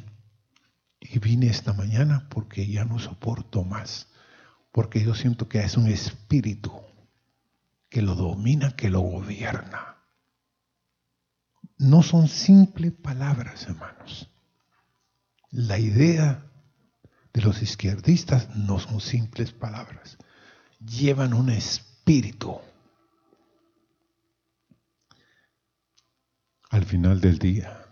y 0.98 1.20
vine 1.20 1.46
esta 1.46 1.72
mañana 1.72 2.26
porque 2.28 2.66
ya 2.66 2.84
no 2.84 2.98
soporto 2.98 3.62
más, 3.62 4.08
porque 4.72 5.04
yo 5.04 5.14
siento 5.14 5.48
que 5.48 5.60
es 5.60 5.76
un 5.76 5.86
espíritu 5.86 6.72
que 7.88 8.02
lo 8.02 8.16
domina, 8.16 8.74
que 8.74 8.90
lo 8.90 9.02
gobierna 9.02 9.98
no 11.78 12.02
son 12.02 12.26
simples 12.26 12.90
palabras, 12.90 13.68
hermanos. 13.68 14.28
La 15.52 15.78
idea 15.78 16.50
de 17.36 17.42
los 17.42 17.60
izquierdistas 17.60 18.56
no 18.56 18.78
son 18.78 18.98
simples 18.98 19.52
palabras. 19.52 20.16
Llevan 20.80 21.34
un 21.34 21.50
espíritu. 21.50 22.58
Al 26.70 26.86
final 26.86 27.20
del 27.20 27.38
día, 27.38 27.84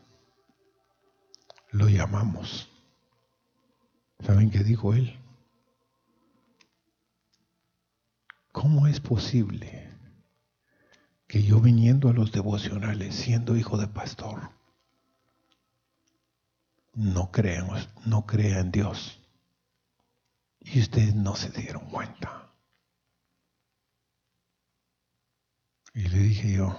lo 1.73 1.91
llamamos. 1.91 2.71
¿Saben 4.21 4.51
qué 4.51 4.65
dijo 4.65 4.95
él? 4.95 5.15
¿Cómo 8.51 8.87
es 8.87 8.99
posible 8.99 9.91
que 11.27 11.43
yo 11.43 11.61
viniendo 11.61 12.09
a 12.09 12.15
los 12.15 12.33
devocionales, 12.33 13.15
siendo 13.15 13.59
hijo 13.59 13.77
de 13.77 13.89
pastor, 13.89 14.53
no 16.95 17.31
creemos, 17.31 17.91
no 18.07 18.25
crea 18.25 18.61
en 18.61 18.71
Dios. 18.71 19.21
Y 20.65 20.81
ustedes 20.81 21.15
no 21.15 21.37
se 21.37 21.51
dieron 21.51 21.85
cuenta. 21.91 22.51
Y 25.93 26.09
le 26.09 26.19
dije 26.19 26.53
yo, 26.53 26.77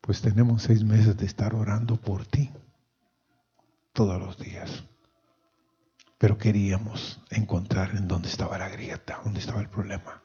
pues 0.00 0.20
tenemos 0.20 0.62
seis 0.62 0.82
meses 0.82 1.16
de 1.16 1.26
estar 1.26 1.54
orando 1.54 2.00
por 2.00 2.26
ti 2.26 2.50
todos 3.92 4.18
los 4.20 4.38
días. 4.38 4.84
Pero 6.18 6.38
queríamos 6.38 7.20
encontrar 7.30 7.90
en 7.90 8.08
dónde 8.08 8.28
estaba 8.28 8.58
la 8.58 8.68
grieta, 8.68 9.20
dónde 9.22 9.40
estaba 9.40 9.60
el 9.60 9.68
problema. 9.68 10.22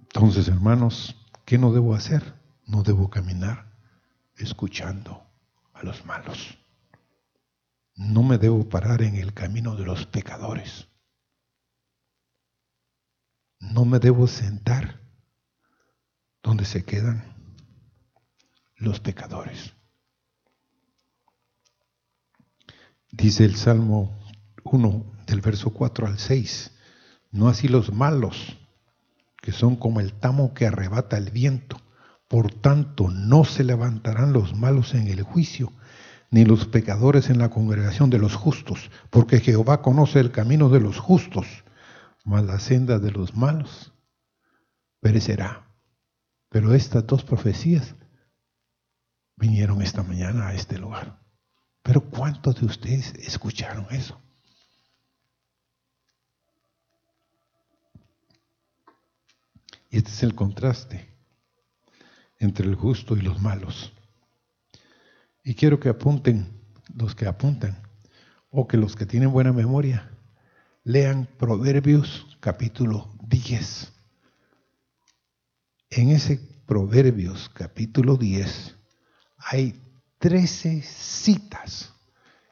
Entonces, 0.00 0.48
hermanos, 0.48 1.16
¿qué 1.44 1.58
no 1.58 1.72
debo 1.72 1.94
hacer? 1.94 2.34
No 2.66 2.82
debo 2.82 3.10
caminar 3.10 3.72
escuchando 4.36 5.26
a 5.72 5.82
los 5.82 6.04
malos. 6.04 6.58
No 7.96 8.22
me 8.22 8.38
debo 8.38 8.68
parar 8.68 9.02
en 9.02 9.16
el 9.16 9.32
camino 9.32 9.74
de 9.74 9.84
los 9.84 10.06
pecadores. 10.06 10.88
No 13.58 13.84
me 13.86 13.98
debo 13.98 14.26
sentar 14.26 15.00
donde 16.42 16.66
se 16.66 16.84
quedan 16.84 17.24
los 18.76 19.00
pecadores. 19.00 19.72
Dice 23.10 23.46
el 23.46 23.56
Salmo 23.56 24.14
1 24.64 25.24
del 25.26 25.40
verso 25.40 25.70
4 25.70 26.06
al 26.06 26.18
6, 26.18 26.72
no 27.30 27.48
así 27.48 27.66
los 27.66 27.92
malos, 27.92 28.58
que 29.40 29.52
son 29.52 29.76
como 29.76 30.00
el 30.00 30.12
tamo 30.12 30.52
que 30.52 30.66
arrebata 30.66 31.16
el 31.16 31.30
viento. 31.30 31.80
Por 32.28 32.52
tanto, 32.52 33.08
no 33.08 33.44
se 33.44 33.64
levantarán 33.64 34.32
los 34.32 34.54
malos 34.54 34.94
en 34.94 35.08
el 35.08 35.22
juicio, 35.22 35.72
ni 36.30 36.44
los 36.44 36.66
pecadores 36.66 37.30
en 37.30 37.38
la 37.38 37.50
congregación 37.50 38.10
de 38.10 38.18
los 38.18 38.34
justos, 38.34 38.90
porque 39.10 39.40
Jehová 39.40 39.82
conoce 39.82 40.20
el 40.20 40.32
camino 40.32 40.68
de 40.68 40.80
los 40.80 40.98
justos, 40.98 41.46
mas 42.24 42.44
la 42.44 42.58
senda 42.58 42.98
de 42.98 43.12
los 43.12 43.36
malos 43.36 43.92
perecerá. 45.00 45.70
Pero 46.48 46.74
estas 46.74 47.06
dos 47.06 47.22
profecías 47.24 47.94
vinieron 49.36 49.82
esta 49.82 50.02
mañana 50.02 50.48
a 50.48 50.54
este 50.54 50.78
lugar. 50.78 51.20
Pero 51.82 52.00
¿cuántos 52.00 52.60
de 52.60 52.66
ustedes 52.66 53.14
escucharon 53.14 53.86
eso? 53.90 54.20
Y 59.90 59.98
este 59.98 60.10
es 60.10 60.22
el 60.24 60.34
contraste 60.34 61.08
entre 62.38 62.66
el 62.66 62.74
justo 62.74 63.16
y 63.16 63.20
los 63.20 63.40
malos. 63.40 63.95
Y 65.46 65.54
quiero 65.54 65.78
que 65.78 65.88
apunten, 65.88 66.60
los 66.92 67.14
que 67.14 67.24
apuntan, 67.24 67.80
o 68.50 68.66
que 68.66 68.76
los 68.76 68.96
que 68.96 69.06
tienen 69.06 69.30
buena 69.30 69.52
memoria, 69.52 70.10
lean 70.82 71.28
Proverbios 71.38 72.36
capítulo 72.40 73.14
10. 73.28 73.92
En 75.90 76.08
ese 76.08 76.38
Proverbios 76.66 77.48
capítulo 77.48 78.16
10 78.16 78.74
hay 79.38 79.80
13 80.18 80.82
citas 80.82 81.94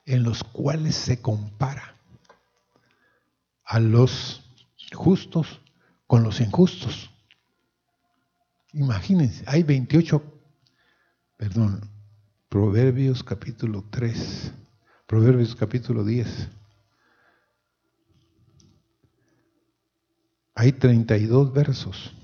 en 0.07 0.23
los 0.23 0.45
cuales 0.45 0.95
se 0.95 1.21
compara 1.21 1.97
a 3.65 3.81
los 3.81 4.49
justos 4.93 5.61
con 6.07 6.23
los 6.23 6.41
injustos. 6.41 7.11
Imagínense, 8.73 9.43
hay 9.49 9.65
28, 9.65 10.23
perdón, 11.37 11.94
Proverbios 12.55 13.25
capítulo 13.25 13.83
3, 13.91 14.53
Proverbios 15.09 15.57
capítulo 15.57 16.05
10. 16.05 16.51
Hay 20.55 20.71
32 20.71 21.53
versos. 21.53 22.15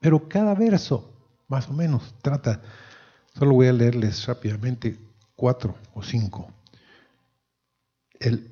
Pero 0.00 0.28
cada 0.28 0.56
verso, 0.56 1.08
más 1.46 1.68
o 1.68 1.72
menos, 1.72 2.16
trata, 2.20 2.62
solo 3.32 3.52
voy 3.52 3.68
a 3.68 3.72
leerles 3.72 4.26
rápidamente 4.26 4.98
cuatro 5.36 5.76
o 5.94 6.02
cinco. 6.02 6.52
El 8.18 8.50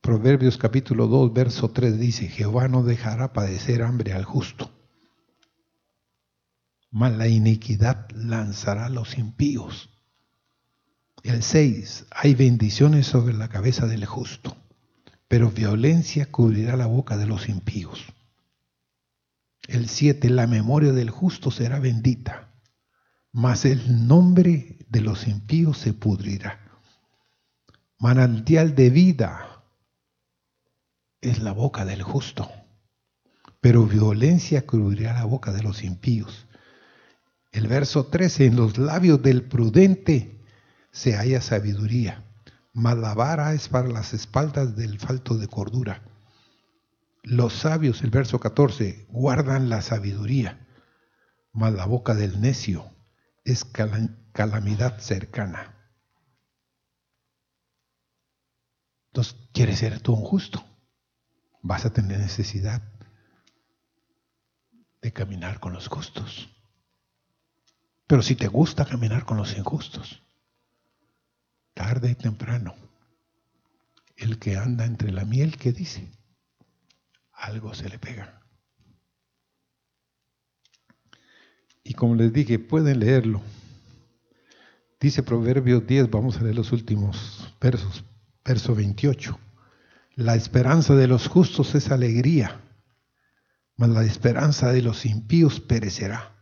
Proverbios 0.00 0.58
capítulo 0.58 1.06
2, 1.06 1.32
verso 1.32 1.70
3 1.70 1.96
dice, 1.96 2.26
Jehová 2.26 2.66
no 2.66 2.82
dejará 2.82 3.32
padecer 3.32 3.84
hambre 3.84 4.14
al 4.14 4.24
justo 4.24 4.68
mas 6.92 7.16
la 7.16 7.26
iniquidad 7.26 8.08
lanzará 8.10 8.86
a 8.86 8.90
los 8.90 9.16
impíos. 9.18 9.88
El 11.22 11.42
6, 11.42 12.06
hay 12.10 12.34
bendiciones 12.34 13.06
sobre 13.06 13.32
la 13.32 13.48
cabeza 13.48 13.86
del 13.86 14.04
justo, 14.04 14.56
pero 15.26 15.50
violencia 15.50 16.30
cubrirá 16.30 16.76
la 16.76 16.86
boca 16.86 17.16
de 17.16 17.26
los 17.26 17.48
impíos. 17.48 18.04
El 19.66 19.88
7, 19.88 20.28
la 20.28 20.46
memoria 20.46 20.92
del 20.92 21.08
justo 21.08 21.50
será 21.50 21.78
bendita, 21.80 22.52
mas 23.32 23.64
el 23.64 24.06
nombre 24.06 24.78
de 24.88 25.00
los 25.00 25.26
impíos 25.26 25.78
se 25.78 25.94
pudrirá. 25.94 26.60
Manantial 27.98 28.74
de 28.74 28.90
vida 28.90 29.64
es 31.22 31.38
la 31.38 31.52
boca 31.52 31.86
del 31.86 32.02
justo, 32.02 32.50
pero 33.62 33.86
violencia 33.86 34.66
cubrirá 34.66 35.14
la 35.14 35.24
boca 35.24 35.52
de 35.52 35.62
los 35.62 35.84
impíos. 35.84 36.48
El 37.52 37.68
verso 37.68 38.06
13, 38.06 38.46
en 38.46 38.56
los 38.56 38.78
labios 38.78 39.22
del 39.22 39.44
prudente 39.44 40.42
se 40.90 41.14
halla 41.14 41.42
sabiduría, 41.42 42.24
mas 42.72 42.96
la 42.96 43.12
vara 43.12 43.52
es 43.52 43.68
para 43.68 43.88
las 43.88 44.14
espaldas 44.14 44.74
del 44.74 44.98
falto 44.98 45.36
de 45.36 45.48
cordura. 45.48 46.02
Los 47.22 47.52
sabios, 47.52 48.02
el 48.02 48.10
verso 48.10 48.40
14, 48.40 49.06
guardan 49.10 49.68
la 49.68 49.82
sabiduría, 49.82 50.66
mas 51.52 51.74
la 51.74 51.84
boca 51.84 52.14
del 52.14 52.40
necio 52.40 52.90
es 53.44 53.66
calamidad 53.66 54.98
cercana. 54.98 55.76
Entonces, 59.10 59.36
¿quieres 59.52 59.80
ser 59.80 60.00
tú 60.00 60.14
un 60.14 60.24
justo? 60.24 60.64
Vas 61.60 61.84
a 61.84 61.92
tener 61.92 62.18
necesidad 62.18 62.82
de 65.02 65.12
caminar 65.12 65.60
con 65.60 65.74
los 65.74 65.88
justos. 65.88 66.48
Pero 68.06 68.22
si 68.22 68.36
te 68.36 68.48
gusta 68.48 68.84
caminar 68.84 69.24
con 69.24 69.36
los 69.36 69.56
injustos, 69.56 70.22
tarde 71.74 72.10
y 72.10 72.14
temprano, 72.14 72.74
el 74.16 74.38
que 74.38 74.56
anda 74.56 74.84
entre 74.84 75.10
la 75.12 75.24
miel, 75.24 75.56
¿qué 75.56 75.72
dice? 75.72 76.12
Algo 77.32 77.74
se 77.74 77.88
le 77.88 77.98
pega. 77.98 78.40
Y 81.84 81.94
como 81.94 82.14
les 82.14 82.32
dije, 82.32 82.58
pueden 82.58 83.00
leerlo. 83.00 83.42
Dice 85.00 85.22
Proverbios 85.22 85.84
10, 85.84 86.10
vamos 86.10 86.36
a 86.36 86.42
leer 86.44 86.54
los 86.54 86.70
últimos 86.70 87.52
versos, 87.60 88.04
verso 88.44 88.74
28. 88.74 89.38
La 90.14 90.36
esperanza 90.36 90.94
de 90.94 91.08
los 91.08 91.26
justos 91.26 91.74
es 91.74 91.90
alegría, 91.90 92.60
mas 93.76 93.88
la 93.88 94.04
esperanza 94.04 94.70
de 94.70 94.82
los 94.82 95.04
impíos 95.04 95.58
perecerá. 95.58 96.41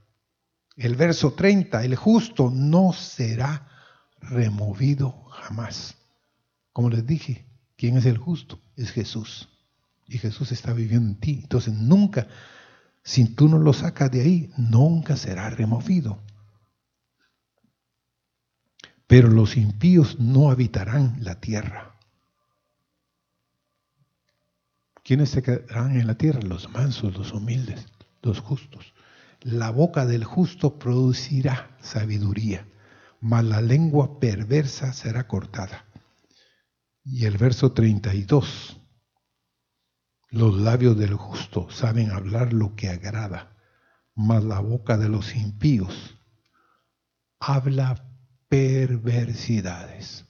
El 0.80 0.96
verso 0.96 1.34
30, 1.34 1.84
el 1.84 1.94
justo 1.94 2.50
no 2.50 2.94
será 2.94 3.68
removido 4.18 5.24
jamás. 5.24 5.94
Como 6.72 6.88
les 6.88 7.06
dije, 7.06 7.44
¿quién 7.76 7.98
es 7.98 8.06
el 8.06 8.16
justo? 8.16 8.58
Es 8.76 8.90
Jesús. 8.90 9.50
Y 10.08 10.16
Jesús 10.16 10.52
está 10.52 10.72
viviendo 10.72 11.10
en 11.10 11.20
ti. 11.20 11.40
Entonces 11.42 11.74
nunca, 11.74 12.28
si 13.02 13.26
tú 13.26 13.46
no 13.46 13.58
lo 13.58 13.74
sacas 13.74 14.10
de 14.10 14.22
ahí, 14.22 14.50
nunca 14.56 15.18
será 15.18 15.50
removido. 15.50 16.18
Pero 19.06 19.28
los 19.28 19.58
impíos 19.58 20.18
no 20.18 20.50
habitarán 20.50 21.18
la 21.20 21.42
tierra. 21.42 21.94
¿Quiénes 25.04 25.28
se 25.28 25.42
quedarán 25.42 25.94
en 26.00 26.06
la 26.06 26.14
tierra? 26.14 26.40
Los 26.40 26.70
mansos, 26.70 27.18
los 27.18 27.32
humildes, 27.32 27.84
los 28.22 28.40
justos. 28.40 28.94
La 29.42 29.70
boca 29.70 30.04
del 30.04 30.24
justo 30.24 30.78
producirá 30.78 31.74
sabiduría, 31.80 32.68
mas 33.20 33.42
la 33.42 33.62
lengua 33.62 34.20
perversa 34.20 34.92
será 34.92 35.26
cortada. 35.26 35.86
Y 37.04 37.24
el 37.24 37.38
verso 37.38 37.72
32. 37.72 38.78
Los 40.28 40.60
labios 40.60 40.98
del 40.98 41.14
justo 41.14 41.70
saben 41.70 42.10
hablar 42.10 42.52
lo 42.52 42.76
que 42.76 42.90
agrada, 42.90 43.56
mas 44.14 44.44
la 44.44 44.60
boca 44.60 44.98
de 44.98 45.08
los 45.08 45.34
impíos 45.34 46.18
habla 47.38 48.06
perversidades. 48.48 50.26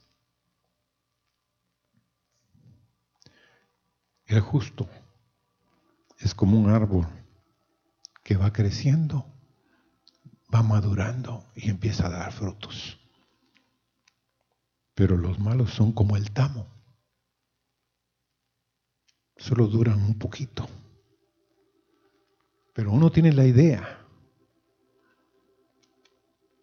El 4.25 4.39
justo 4.39 4.87
es 6.17 6.33
como 6.33 6.57
un 6.57 6.69
árbol 6.69 7.05
que 8.31 8.37
va 8.37 8.53
creciendo, 8.53 9.25
va 10.55 10.63
madurando 10.63 11.51
y 11.53 11.69
empieza 11.69 12.07
a 12.07 12.11
dar 12.11 12.31
frutos. 12.31 12.97
Pero 14.95 15.17
los 15.17 15.37
malos 15.37 15.73
son 15.73 15.91
como 15.91 16.15
el 16.15 16.31
tamo. 16.31 16.65
Solo 19.35 19.67
duran 19.67 20.01
un 20.01 20.17
poquito. 20.17 20.65
Pero 22.73 22.93
uno 22.93 23.11
tiene 23.11 23.33
la 23.33 23.45
idea 23.45 23.99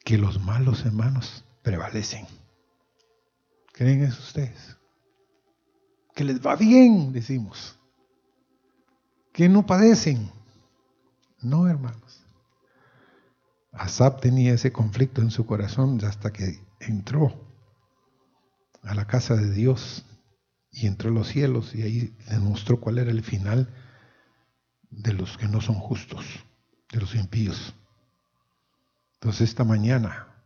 que 0.07 0.17
los 0.17 0.41
malos 0.41 0.87
hermanos 0.87 1.45
prevalecen. 1.63 2.27
¿Creen 3.75 4.05
eso 4.05 4.23
ustedes? 4.23 4.79
Que 6.15 6.25
les 6.25 6.41
va 6.41 6.57
bien, 6.57 7.13
decimos. 7.13 7.79
Que 9.35 9.51
no 9.51 9.67
padecen. 9.67 10.38
No, 11.41 11.69
hermanos. 11.69 12.25
Asap 13.73 14.21
tenía 14.21 14.55
ese 14.55 14.73
conflicto 14.73 15.23
en 15.23 15.31
su 15.31 15.47
corazón 15.47 16.03
hasta 16.05 16.33
que 16.33 16.61
entró 16.81 17.33
a 18.83 18.95
la 18.95 19.07
casa 19.07 19.37
de 19.37 19.53
Dios 19.53 20.05
y 20.71 20.87
entró 20.87 21.11
a 21.11 21.13
los 21.13 21.29
cielos 21.29 21.75
y 21.75 21.83
ahí 21.83 22.17
demostró 22.29 22.81
cuál 22.81 22.99
era 22.99 23.11
el 23.11 23.23
final 23.23 23.73
de 24.91 25.13
los 25.13 25.37
que 25.39 25.49
no 25.49 25.61
son 25.61 25.77
justos, 25.77 26.25
de 26.91 27.01
los 27.01 27.15
impíos. 27.15 27.75
Entonces 29.15 29.51
esta 29.51 29.65
mañana 29.65 30.43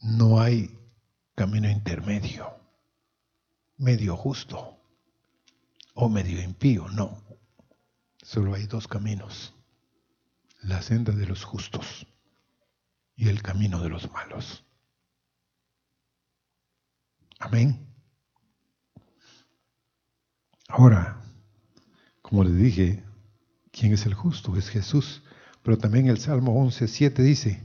no 0.00 0.40
hay 0.40 0.78
camino 1.34 1.70
intermedio, 1.70 2.54
medio 3.76 4.16
justo 4.16 4.78
o 5.94 6.08
medio 6.08 6.42
impío, 6.42 6.88
no. 6.88 7.22
Solo 8.22 8.54
hay 8.54 8.66
dos 8.66 8.86
caminos, 8.88 9.54
la 10.62 10.80
senda 10.80 11.12
de 11.12 11.26
los 11.26 11.44
justos 11.44 12.06
y 13.16 13.28
el 13.28 13.42
camino 13.42 13.82
de 13.82 13.88
los 13.88 14.10
malos. 14.12 14.64
Amén. 17.40 17.86
Ahora, 20.68 21.20
como 22.22 22.44
les 22.44 22.56
dije, 22.56 23.04
¿quién 23.72 23.92
es 23.92 24.06
el 24.06 24.14
justo? 24.14 24.56
Es 24.56 24.70
Jesús. 24.70 25.22
Pero 25.62 25.78
también 25.78 26.06
el 26.08 26.18
Salmo 26.18 26.54
11.7 26.64 27.14
dice, 27.22 27.62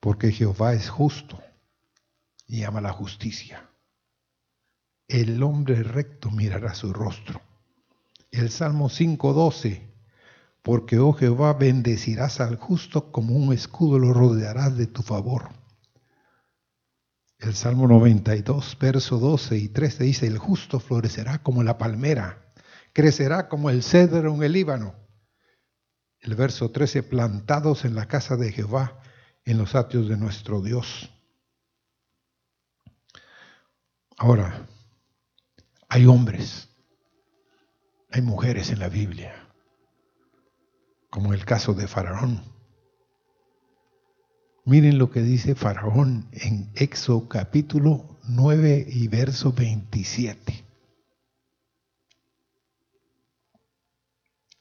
porque 0.00 0.32
Jehová 0.32 0.74
es 0.74 0.88
justo 0.88 1.42
y 2.46 2.64
ama 2.64 2.80
la 2.80 2.92
justicia. 2.92 3.68
El 5.08 5.42
hombre 5.42 5.82
recto 5.82 6.30
mirará 6.30 6.74
su 6.74 6.92
rostro. 6.92 7.40
El 8.34 8.50
Salmo 8.50 8.88
5.12, 8.88 9.90
porque, 10.62 10.98
oh 10.98 11.12
Jehová, 11.12 11.52
bendecirás 11.54 12.40
al 12.40 12.56
justo 12.56 13.12
como 13.12 13.34
un 13.36 13.52
escudo 13.52 13.98
lo 13.98 14.12
rodearás 14.12 14.76
de 14.76 14.86
tu 14.86 15.02
favor. 15.02 15.50
El 17.38 17.54
Salmo 17.54 17.86
92, 17.86 18.76
verso 18.80 19.18
12 19.18 19.56
y 19.58 19.68
13 19.68 20.04
dice, 20.04 20.26
el 20.26 20.38
justo 20.38 20.80
florecerá 20.80 21.42
como 21.42 21.62
la 21.62 21.78
palmera, 21.78 22.52
crecerá 22.92 23.48
como 23.48 23.70
el 23.70 23.82
cedro 23.82 24.34
en 24.34 24.42
el 24.42 24.52
Líbano 24.52 25.04
el 26.24 26.34
verso 26.34 26.70
13, 26.70 27.02
plantados 27.02 27.84
en 27.84 27.94
la 27.94 28.08
casa 28.08 28.36
de 28.36 28.50
Jehová, 28.50 28.98
en 29.44 29.58
los 29.58 29.74
atrios 29.74 30.08
de 30.08 30.16
nuestro 30.16 30.62
Dios. 30.62 31.10
Ahora, 34.16 34.66
hay 35.86 36.06
hombres, 36.06 36.70
hay 38.14 38.22
mujeres 38.22 38.70
en 38.70 38.78
la 38.78 38.88
Biblia, 38.88 39.34
como 41.10 41.34
el 41.34 41.44
caso 41.44 41.74
de 41.74 41.88
Faraón. 41.88 42.44
Miren 44.64 44.98
lo 44.98 45.10
que 45.10 45.20
dice 45.20 45.56
Faraón 45.56 46.28
en 46.30 46.70
Éxodo 46.76 47.28
capítulo 47.28 48.16
9 48.28 48.86
y 48.88 49.08
verso 49.08 49.52
27. 49.52 50.64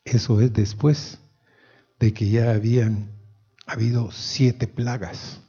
Eso 0.03 0.41
es 0.41 0.51
después 0.51 1.19
de 1.99 2.11
que 2.11 2.31
ya 2.31 2.53
habían 2.53 3.11
habido 3.67 4.11
siete 4.11 4.65
plagas 4.65 5.41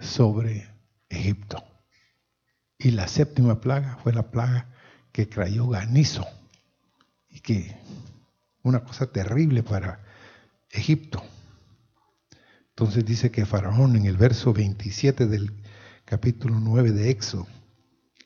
sobre 0.00 0.66
Egipto. 1.10 1.62
Y 2.78 2.92
la 2.92 3.06
séptima 3.06 3.60
plaga 3.60 3.98
fue 4.02 4.14
la 4.14 4.30
plaga 4.30 4.74
que 5.12 5.28
cayó 5.28 5.68
granizo. 5.68 6.26
Y 7.34 7.40
que 7.40 7.76
una 8.62 8.84
cosa 8.84 9.10
terrible 9.10 9.64
para 9.64 10.02
Egipto. 10.70 11.22
Entonces 12.70 13.04
dice 13.04 13.30
que 13.30 13.44
Faraón 13.44 13.96
en 13.96 14.06
el 14.06 14.16
verso 14.16 14.52
27 14.52 15.26
del 15.26 15.52
capítulo 16.04 16.58
9 16.60 16.92
de 16.92 17.10
Éxodo, 17.10 17.46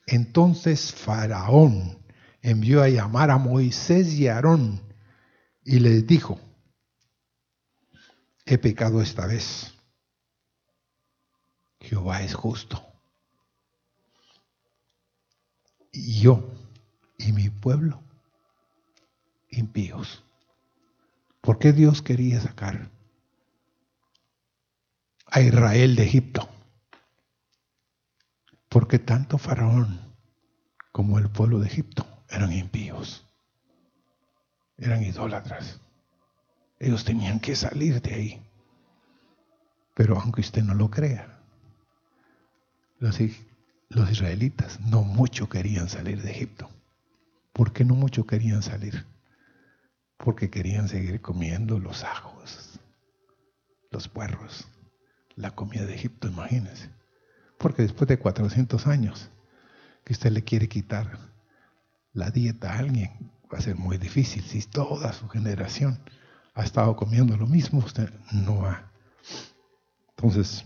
entonces 0.05 0.93
Faraón 0.93 1.99
envió 2.41 2.83
a 2.83 2.89
llamar 2.89 3.31
a 3.31 3.37
Moisés 3.37 4.13
y 4.13 4.27
a 4.27 4.35
Aarón 4.35 4.81
y 5.63 5.79
les 5.79 6.05
dijo, 6.05 6.39
he 8.45 8.59
pecado 8.59 9.01
esta 9.01 9.25
vez. 9.25 9.73
Jehová 11.79 12.21
es 12.21 12.35
justo. 12.35 12.85
Y 15.91 16.21
yo 16.21 16.53
y 17.17 17.31
mi 17.31 17.49
pueblo 17.49 18.03
impíos. 19.59 20.23
¿Por 21.41 21.59
qué 21.59 21.71
Dios 21.71 22.01
quería 22.01 22.41
sacar 22.41 22.89
a 25.27 25.41
Israel 25.41 25.95
de 25.95 26.03
Egipto? 26.03 26.49
Porque 28.67 28.99
tanto 28.99 29.37
Faraón 29.37 29.99
como 30.91 31.17
el 31.19 31.29
pueblo 31.29 31.59
de 31.59 31.67
Egipto 31.67 32.05
eran 32.29 32.51
impíos, 32.51 33.25
eran 34.77 35.03
idólatras. 35.03 35.79
Ellos 36.79 37.03
tenían 37.03 37.39
que 37.39 37.55
salir 37.55 38.01
de 38.01 38.13
ahí. 38.13 38.45
Pero 39.95 40.17
aunque 40.19 40.41
usted 40.41 40.63
no 40.63 40.73
lo 40.73 40.89
crea, 40.89 41.39
los, 42.99 43.19
israelitas 44.11 44.79
no 44.81 45.03
mucho 45.03 45.49
querían 45.49 45.89
salir 45.89 46.21
de 46.21 46.31
Egipto. 46.31 46.69
¿Por 47.53 47.73
qué 47.73 47.83
no 47.83 47.95
mucho 47.95 48.25
querían 48.25 48.61
salir? 48.61 49.05
Porque 50.19 50.49
querían 50.49 50.89
seguir 50.89 51.21
comiendo 51.21 51.79
los 51.79 52.03
ajos, 52.03 52.79
los 53.89 54.09
puerros, 54.09 54.67
la 55.35 55.51
comida 55.51 55.85
de 55.85 55.95
Egipto, 55.95 56.27
imagínense. 56.27 56.89
Porque 57.57 57.83
después 57.83 58.07
de 58.09 58.19
400 58.19 58.85
años 58.85 59.29
que 60.03 60.13
usted 60.13 60.31
le 60.31 60.43
quiere 60.43 60.67
quitar 60.67 61.17
la 62.11 62.31
dieta 62.31 62.73
a 62.73 62.79
alguien, 62.79 63.31
va 63.51 63.59
a 63.59 63.61
ser 63.61 63.77
muy 63.77 63.97
difícil 63.97 64.43
si 64.43 64.61
toda 64.61 65.13
su 65.13 65.29
generación 65.29 65.99
ha 66.53 66.63
estado 66.63 66.95
comiendo 66.97 67.37
lo 67.37 67.47
mismo, 67.47 67.79
usted 67.79 68.11
no 68.33 68.65
ha. 68.65 68.91
Entonces, 70.09 70.65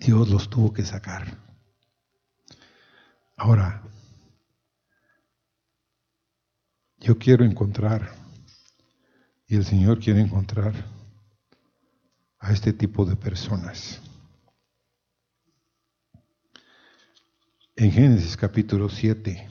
Dios 0.00 0.28
los 0.28 0.50
tuvo 0.50 0.74
que 0.74 0.84
sacar. 0.84 1.38
Ahora, 3.36 3.82
yo 7.00 7.18
quiero 7.18 7.44
encontrar, 7.44 8.12
y 9.46 9.56
el 9.56 9.64
Señor 9.64 9.98
quiere 9.98 10.20
encontrar 10.20 10.74
a 12.38 12.52
este 12.52 12.72
tipo 12.72 13.04
de 13.04 13.16
personas. 13.16 14.00
En 17.74 17.90
Génesis 17.90 18.36
capítulo 18.36 18.88
7, 18.88 19.48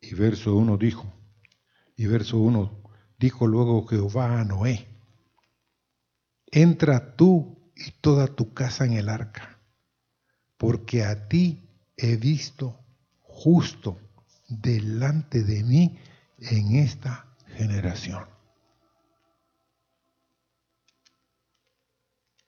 Y 0.00 0.14
verso 0.14 0.56
1 0.56 0.78
dijo, 0.78 1.12
y 1.94 2.06
verso 2.06 2.38
1 2.38 2.82
dijo 3.18 3.46
luego 3.46 3.86
Jehová 3.86 4.40
a 4.40 4.44
Noé, 4.44 4.88
entra 6.46 7.14
tú 7.14 7.70
y 7.76 7.90
toda 8.00 8.26
tu 8.26 8.54
casa 8.54 8.86
en 8.86 8.94
el 8.94 9.10
arca, 9.10 9.60
porque 10.56 11.04
a 11.04 11.28
ti 11.28 11.67
he 11.98 12.16
visto 12.16 12.80
justo 13.22 13.98
delante 14.48 15.42
de 15.44 15.62
mí 15.64 15.98
en 16.38 16.76
esta 16.76 17.36
generación. 17.56 18.26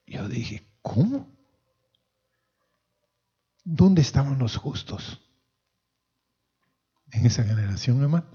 Yo 0.06 0.26
dije, 0.28 0.66
¿cómo? 0.80 1.28
¿Dónde 3.64 4.00
estaban 4.00 4.38
los 4.38 4.56
justos? 4.56 5.20
en 7.12 7.26
esa 7.26 7.44
generación, 7.44 8.02
hermano? 8.02 8.26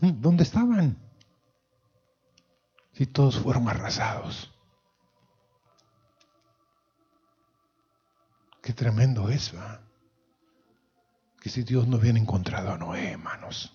¿Dónde 0.00 0.44
estaban? 0.44 0.96
Si 2.92 3.06
todos 3.06 3.38
fueron 3.38 3.68
arrasados. 3.68 4.52
Qué 8.68 8.74
tremendo 8.74 9.30
es, 9.30 9.56
¿va? 9.56 9.80
Que 11.40 11.48
si 11.48 11.62
Dios 11.62 11.88
no 11.88 11.96
hubiera 11.96 12.18
encontrado 12.18 12.70
a 12.70 12.76
Noé, 12.76 13.12
hermanos, 13.12 13.74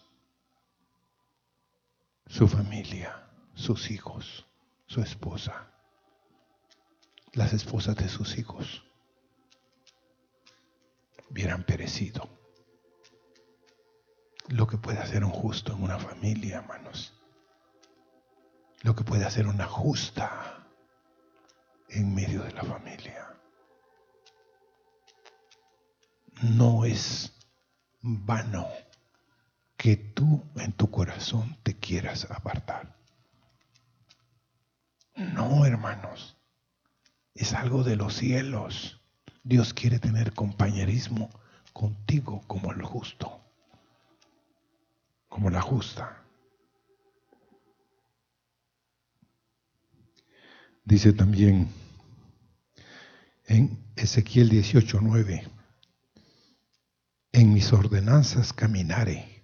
su 2.28 2.48
familia, 2.48 3.28
sus 3.56 3.90
hijos, 3.90 4.46
su 4.86 5.02
esposa, 5.02 5.72
las 7.32 7.54
esposas 7.54 7.96
de 7.96 8.08
sus 8.08 8.38
hijos, 8.38 8.84
hubieran 11.32 11.64
perecido. 11.64 12.30
Lo 14.50 14.68
que 14.68 14.78
puede 14.78 15.00
hacer 15.00 15.24
un 15.24 15.32
justo 15.32 15.74
en 15.74 15.82
una 15.82 15.98
familia, 15.98 16.58
hermanos. 16.58 17.20
Lo 18.84 18.96
que 18.96 19.04
puede 19.04 19.26
hacer 19.26 19.48
una 19.48 19.66
justa 19.66 20.68
en 21.90 22.14
medio 22.14 22.44
de 22.44 22.52
la 22.52 22.62
familia. 22.62 23.33
No 26.44 26.84
es 26.84 27.32
vano 28.02 28.68
que 29.78 29.96
tú 29.96 30.44
en 30.58 30.74
tu 30.74 30.92
corazón 30.92 31.58
te 31.64 31.74
quieras 31.74 32.28
apartar. 32.30 32.98
No, 35.16 35.66
hermanos, 35.66 36.36
es 37.34 37.54
algo 37.54 37.84
de 37.84 37.96
los 37.96 38.16
cielos. 38.16 39.00
Dios 39.44 39.74
quiere 39.74 40.00
tener 40.00 40.34
compañerismo 40.34 41.30
contigo 41.72 42.44
como 42.46 42.74
el 42.74 42.82
justo, 42.82 43.40
como 45.30 45.50
la 45.50 45.62
justa. 45.62 46.26
Dice 50.84 51.14
también 51.14 51.70
en 53.46 53.82
Ezequiel 53.96 54.50
18:9, 54.50 55.50
en 57.34 57.52
mis 57.52 57.74
ordenanzas 57.74 58.54
caminaré 58.54 59.44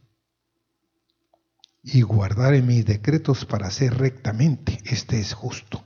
y 1.81 2.03
guardaré 2.03 2.61
mis 2.61 2.85
decretos 2.85 3.45
para 3.45 3.67
hacer 3.67 3.97
rectamente. 3.97 4.79
Este 4.85 5.19
es 5.19 5.33
justo. 5.33 5.83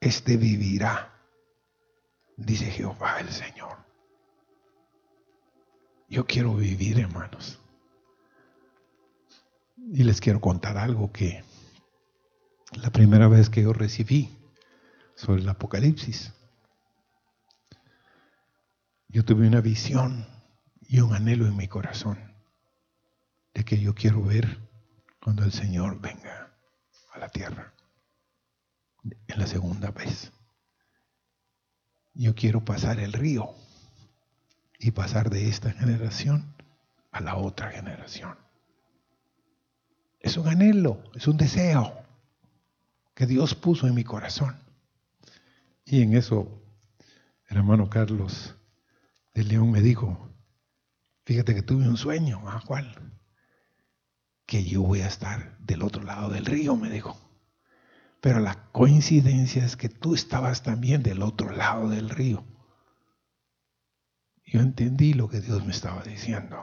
Este 0.00 0.36
vivirá, 0.36 1.20
dice 2.36 2.66
Jehová 2.66 3.18
el 3.18 3.28
Señor. 3.30 3.76
Yo 6.08 6.26
quiero 6.26 6.54
vivir, 6.54 7.00
hermanos. 7.00 7.58
Y 9.76 10.04
les 10.04 10.20
quiero 10.20 10.40
contar 10.40 10.78
algo 10.78 11.10
que 11.10 11.42
la 12.80 12.90
primera 12.90 13.26
vez 13.26 13.50
que 13.50 13.62
yo 13.62 13.72
recibí 13.72 14.36
sobre 15.16 15.42
el 15.42 15.48
Apocalipsis, 15.48 16.32
yo 19.08 19.24
tuve 19.24 19.48
una 19.48 19.60
visión 19.60 20.35
y 20.88 21.00
un 21.00 21.14
anhelo 21.14 21.46
en 21.46 21.56
mi 21.56 21.68
corazón 21.68 22.18
de 23.54 23.64
que 23.64 23.80
yo 23.80 23.94
quiero 23.94 24.22
ver 24.22 24.60
cuando 25.20 25.44
el 25.44 25.52
Señor 25.52 26.00
venga 26.00 26.52
a 27.12 27.18
la 27.18 27.28
tierra 27.28 27.72
en 29.26 29.38
la 29.38 29.46
segunda 29.46 29.90
vez. 29.90 30.32
Yo 32.14 32.34
quiero 32.34 32.64
pasar 32.64 33.00
el 33.00 33.12
río 33.12 33.54
y 34.78 34.90
pasar 34.92 35.30
de 35.30 35.48
esta 35.48 35.72
generación 35.72 36.54
a 37.10 37.20
la 37.20 37.36
otra 37.36 37.70
generación. 37.70 38.36
Es 40.20 40.36
un 40.36 40.48
anhelo, 40.48 41.02
es 41.14 41.26
un 41.28 41.36
deseo 41.36 42.06
que 43.14 43.26
Dios 43.26 43.54
puso 43.54 43.86
en 43.86 43.94
mi 43.94 44.04
corazón. 44.04 44.60
Y 45.84 46.02
en 46.02 46.14
eso 46.14 46.62
el 47.48 47.58
hermano 47.58 47.88
Carlos 47.88 48.54
de 49.34 49.44
León 49.44 49.70
me 49.70 49.80
dijo, 49.80 50.25
fíjate 51.26 51.54
que 51.54 51.62
tuve 51.62 51.86
un 51.86 51.98
sueño, 51.98 52.48
¿a 52.48 52.62
cuál? 52.62 53.12
Que 54.46 54.64
yo 54.64 54.80
voy 54.82 55.02
a 55.02 55.08
estar 55.08 55.58
del 55.58 55.82
otro 55.82 56.02
lado 56.02 56.30
del 56.30 56.46
río, 56.46 56.74
me 56.76 56.88
dijo. 56.88 57.18
Pero 58.22 58.40
la 58.40 58.70
coincidencia 58.72 59.62
es 59.66 59.76
que 59.76 59.90
tú 59.90 60.14
estabas 60.14 60.62
también 60.62 61.02
del 61.02 61.22
otro 61.22 61.50
lado 61.50 61.90
del 61.90 62.08
río. 62.08 62.46
Yo 64.46 64.60
entendí 64.60 65.12
lo 65.12 65.28
que 65.28 65.40
Dios 65.42 65.66
me 65.66 65.72
estaba 65.72 66.02
diciendo. 66.02 66.56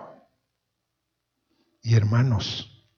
Y 1.83 1.93
hermanos, 1.93 2.89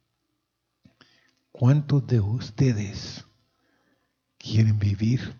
¿cuántos 1.52 2.08
de 2.08 2.22
ustedes 2.22 3.26
quieren 4.38 4.78
vivir 4.78 5.36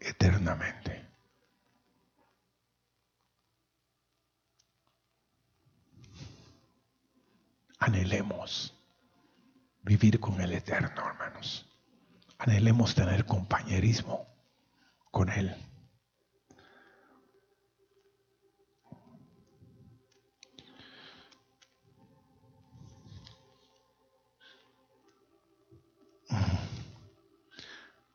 eternamente. 0.00 1.07
Anhelemos 7.78 8.74
vivir 9.82 10.20
con 10.20 10.40
el 10.40 10.52
Eterno, 10.52 11.06
hermanos. 11.06 11.66
Anhelemos 12.38 12.94
tener 12.94 13.24
compañerismo 13.24 14.26
con 15.10 15.28
Él. 15.30 15.54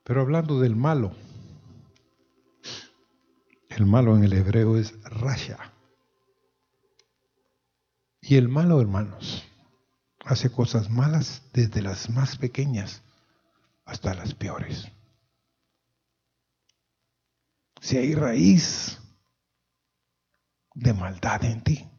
Pero 0.04 0.21
hablando 0.21 0.60
del 0.60 0.76
malo, 0.76 1.15
el 3.69 3.86
malo 3.86 4.15
en 4.15 4.23
el 4.23 4.34
hebreo 4.34 4.78
es 4.78 5.02
rasha. 5.04 5.71
Y 8.21 8.36
el 8.36 8.47
malo, 8.47 8.80
hermanos, 8.80 9.43
hace 10.26 10.52
cosas 10.52 10.90
malas 10.90 11.44
desde 11.54 11.82
las 11.82 12.10
más 12.10 12.38
pequeñas 12.38 13.02
hasta 13.86 14.14
las 14.14 14.34
peores. 14.34 14.88
Si 17.82 17.98
hay 17.98 18.16
raíz 18.16 19.00
de 20.74 20.94
maldad 20.94 21.44
en 21.44 21.62
ti, 21.64 21.90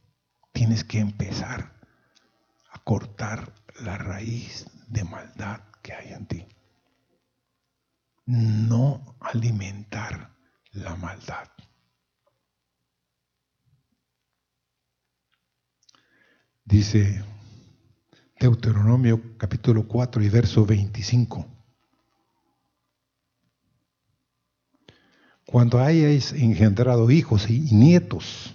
tienes 0.53 0.85
que 0.85 0.99
empezar 0.99 1.81
a 2.71 2.79
cortar 2.81 3.53
la 3.81 3.99
raíz 3.99 4.67
de 4.89 5.05
maldad 5.05 5.61
que 5.83 5.93
hay 5.93 6.13
en 6.13 6.27
ti 6.27 6.47
no 8.27 9.17
alimentar 9.21 10.31
la 10.73 10.97
maldad. 10.97 11.49
Dice 16.65 17.23
Deuteronomio 18.45 19.39
capítulo 19.39 19.89
4 19.89 20.23
y 20.23 20.29
verso 20.29 20.67
25. 20.67 21.47
Cuando 25.47 25.81
hayáis 25.81 26.35
engendrado 26.35 27.11
hijos 27.11 27.49
y 27.49 27.61
nietos 27.75 28.55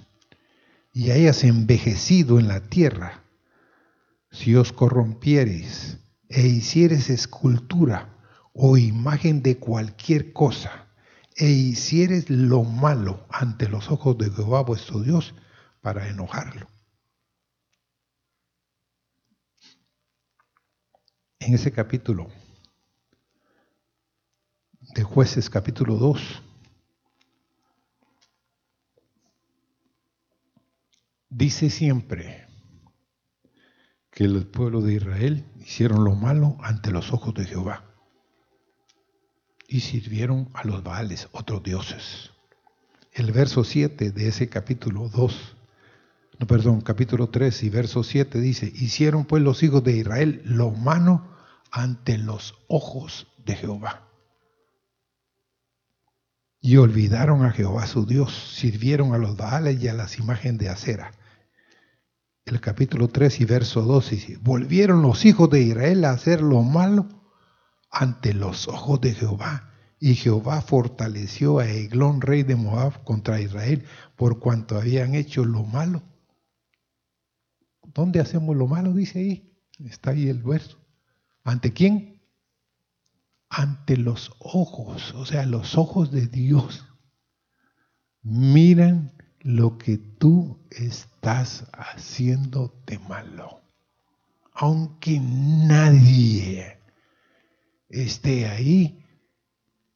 y 0.93 1.09
hayas 1.09 1.43
envejecido 1.43 2.39
en 2.39 2.47
la 2.47 2.69
tierra, 2.69 3.23
si 4.29 4.55
os 4.55 4.73
corrompiereis 4.73 5.97
e 6.27 6.45
hicieres 6.45 7.09
escultura 7.09 8.15
o 8.53 8.77
imagen 8.77 9.41
de 9.41 9.57
cualquier 9.57 10.33
cosa 10.33 10.85
e 11.35 11.49
hicieres 11.49 12.29
lo 12.29 12.63
malo 12.63 13.25
ante 13.31 13.67
los 13.67 13.89
ojos 13.89 14.19
de 14.19 14.29
Jehová 14.29 14.61
vuestro 14.61 15.01
Dios 15.01 15.33
para 15.81 16.07
enojarlo. 16.07 16.67
En 21.39 21.53
ese 21.53 21.71
capítulo 21.71 22.27
de 24.93 25.03
jueces 25.03 25.49
capítulo 25.49 25.95
2, 25.95 26.43
dice 31.29 31.69
siempre 31.69 32.45
que 34.11 34.25
el 34.25 34.47
pueblo 34.47 34.81
de 34.81 34.95
Israel 34.95 35.45
hicieron 35.55 36.03
lo 36.03 36.13
malo 36.15 36.57
ante 36.61 36.91
los 36.91 37.13
ojos 37.13 37.33
de 37.33 37.45
Jehová 37.45 37.85
y 39.65 39.79
sirvieron 39.79 40.49
a 40.53 40.65
los 40.65 40.83
Baales, 40.83 41.29
otros 41.31 41.63
dioses. 41.63 42.31
El 43.13 43.31
verso 43.31 43.63
7 43.63 44.11
de 44.11 44.27
ese 44.27 44.49
capítulo 44.49 45.07
2, 45.07 45.55
no, 46.39 46.47
perdón, 46.47 46.79
capítulo 46.79 47.27
3 47.27 47.63
y 47.63 47.69
verso 47.69 48.01
7 48.01 48.39
dice, 48.39 48.71
hicieron 48.73 49.25
pues 49.25 49.43
los 49.43 49.61
hijos 49.61 49.83
de 49.83 49.97
Israel 49.97 50.41
lo 50.45 50.67
humano 50.67 51.35
ante 51.69 52.17
los 52.17 52.55
ojos 52.69 53.27
de 53.45 53.57
Jehová. 53.57 54.07
Y 56.61 56.77
olvidaron 56.77 57.43
a 57.43 57.51
Jehová 57.51 57.87
su 57.87 58.05
Dios, 58.05 58.53
sirvieron 58.55 59.13
a 59.13 59.17
los 59.17 59.35
Baales 59.35 59.83
y 59.83 59.89
a 59.89 59.93
las 59.93 60.17
imágenes 60.17 60.59
de 60.59 60.69
acera. 60.69 61.11
El 62.45 62.61
capítulo 62.61 63.09
3 63.09 63.41
y 63.41 63.45
verso 63.45 63.81
2 63.81 64.09
dice, 64.09 64.37
volvieron 64.41 65.01
los 65.01 65.25
hijos 65.25 65.49
de 65.49 65.61
Israel 65.61 66.05
a 66.05 66.11
hacer 66.11 66.41
lo 66.41 66.63
malo 66.63 67.05
ante 67.91 68.33
los 68.33 68.69
ojos 68.69 69.01
de 69.01 69.13
Jehová 69.13 69.73
Y 69.99 70.15
Jehová 70.15 70.61
fortaleció 70.61 71.59
a 71.59 71.67
Eglón, 71.67 72.21
rey 72.21 72.43
de 72.43 72.55
Moab, 72.55 73.03
contra 73.03 73.41
Israel, 73.41 73.83
por 74.15 74.39
cuanto 74.39 74.77
habían 74.77 75.15
hecho 75.15 75.43
lo 75.43 75.63
malo. 75.63 76.01
¿Dónde 77.93 78.19
hacemos 78.19 78.55
lo 78.55 78.67
malo? 78.67 78.93
Dice 78.93 79.19
ahí. 79.19 79.57
Está 79.85 80.11
ahí 80.11 80.27
el 80.27 80.43
verso. 80.43 80.77
¿Ante 81.43 81.73
quién? 81.73 82.21
Ante 83.49 83.97
los 83.97 84.31
ojos, 84.39 85.13
o 85.15 85.25
sea, 85.25 85.45
los 85.45 85.77
ojos 85.77 86.11
de 86.11 86.27
Dios. 86.27 86.85
Miran 88.21 89.13
lo 89.39 89.77
que 89.77 89.97
tú 89.97 90.59
estás 90.69 91.65
haciendo 91.73 92.81
de 92.85 92.99
malo. 92.99 93.61
Aunque 94.53 95.19
nadie 95.19 96.77
esté 97.87 98.47
ahí, 98.47 99.05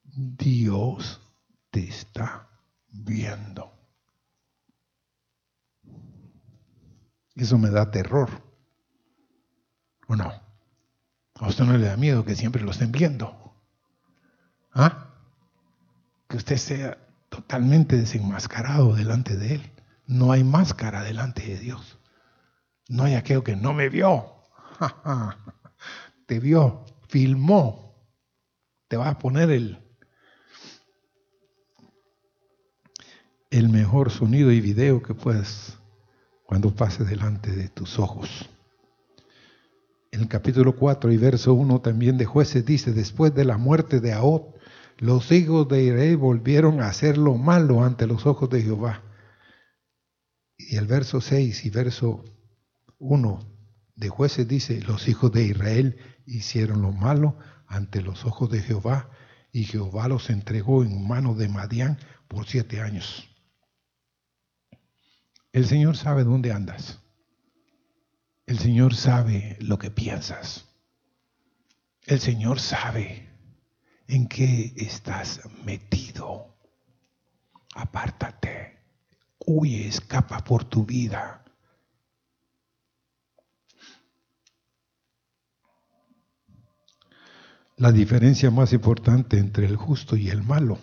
Dios 0.06 1.22
te 1.70 1.88
está 1.88 2.50
viendo. 2.90 3.73
Eso 7.36 7.58
me 7.58 7.70
da 7.70 7.92
terror. 7.92 8.30
¿O 10.08 10.16
no? 10.16 10.32
A 11.36 11.48
usted 11.48 11.66
no 11.66 11.78
le 11.78 11.88
da 11.88 11.98
miedo 11.98 12.26
que 12.26 12.36
siempre 12.36 12.64
lo 12.64 12.72
estén 12.72 12.92
viendo. 12.92 13.56
¿Ah? 14.74 15.10
Que 16.28 16.38
usted 16.38 16.58
sea 16.58 16.98
totalmente 17.30 17.98
desenmascarado 17.98 18.94
delante 18.94 19.36
de 19.36 19.56
Él. 19.56 19.72
No 20.06 20.32
hay 20.32 20.44
máscara 20.44 21.04
delante 21.04 21.42
de 21.44 21.58
Dios. 21.58 21.98
No 22.90 23.04
hay 23.04 23.16
aquello 23.16 23.44
que 23.44 23.56
no 23.56 23.74
me 23.74 23.90
vio. 23.90 24.36
Te 26.28 26.40
vio, 26.40 26.86
filmó. 27.08 27.96
Te 28.88 28.98
va 28.98 29.10
a 29.10 29.20
poner 29.20 29.50
el, 29.50 29.80
el 33.50 33.70
mejor 33.70 34.12
sonido 34.12 34.52
y 34.52 34.62
video 34.62 35.02
que 35.02 35.16
puedas 35.16 35.80
cuando 36.44 36.76
pase 36.76 37.04
delante 37.04 37.52
de 37.52 37.70
tus 37.70 38.00
ojos. 38.00 38.50
En 40.12 40.22
el 40.22 40.28
capítulo 40.28 40.76
4 40.76 41.12
y 41.12 41.18
verso 41.18 41.54
1 41.54 41.82
también 41.82 42.18
de 42.18 42.26
jueces 42.26 42.66
dice, 42.66 42.94
después 42.94 43.34
de 43.34 43.46
la 43.46 43.58
muerte 43.58 44.00
de 44.00 44.14
Ahot, 44.14 44.54
los 45.00 45.32
hijos 45.32 45.68
de 45.68 45.84
Israel 45.84 46.18
volvieron 46.18 46.82
a 46.82 46.88
hacer 46.88 47.18
lo 47.18 47.36
malo 47.36 47.84
ante 47.84 48.06
los 48.06 48.26
ojos 48.28 48.50
de 48.50 48.62
Jehová. 48.62 49.02
Y 50.56 50.76
el 50.76 50.86
verso 50.86 51.20
6 51.20 51.66
y 51.66 51.70
verso 51.72 52.24
1 53.00 53.40
de 53.96 54.10
jueces 54.10 54.48
dice, 54.48 54.82
los 54.82 55.08
hijos 55.08 55.32
de 55.32 55.46
Israel 55.46 55.98
hicieron 56.26 56.82
lo 56.82 56.92
malo 56.92 57.38
ante 57.68 58.02
los 58.02 58.26
ojos 58.26 58.50
de 58.52 58.62
Jehová, 58.62 59.10
y 59.52 59.66
Jehová 59.66 60.08
los 60.08 60.30
entregó 60.30 60.84
en 60.84 61.08
manos 61.08 61.38
de 61.38 61.48
Madián 61.48 61.98
por 62.28 62.46
siete 62.46 62.82
años. 62.82 63.33
El 65.54 65.68
Señor 65.68 65.96
sabe 65.96 66.24
dónde 66.24 66.52
andas. 66.52 67.00
El 68.48 68.58
Señor 68.58 68.96
sabe 68.96 69.56
lo 69.62 69.78
que 69.78 69.92
piensas. 69.92 70.66
El 72.06 72.20
Señor 72.20 72.60
sabe 72.60 73.30
en 74.08 74.28
qué 74.28 74.74
estás 74.76 75.42
metido. 75.64 76.58
Apártate, 77.76 78.80
huye, 79.46 79.88
escapa 79.88 80.44
por 80.44 80.66
tu 80.66 80.86
vida. 80.86 81.46
La 87.78 87.92
diferencia 87.92 88.50
más 88.50 88.74
importante 88.74 89.38
entre 89.38 89.68
el 89.68 89.76
justo 89.76 90.16
y 90.16 90.30
el 90.30 90.42
malo 90.42 90.80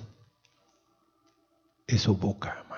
es 1.88 2.02
su 2.02 2.16
boca. 2.16 2.69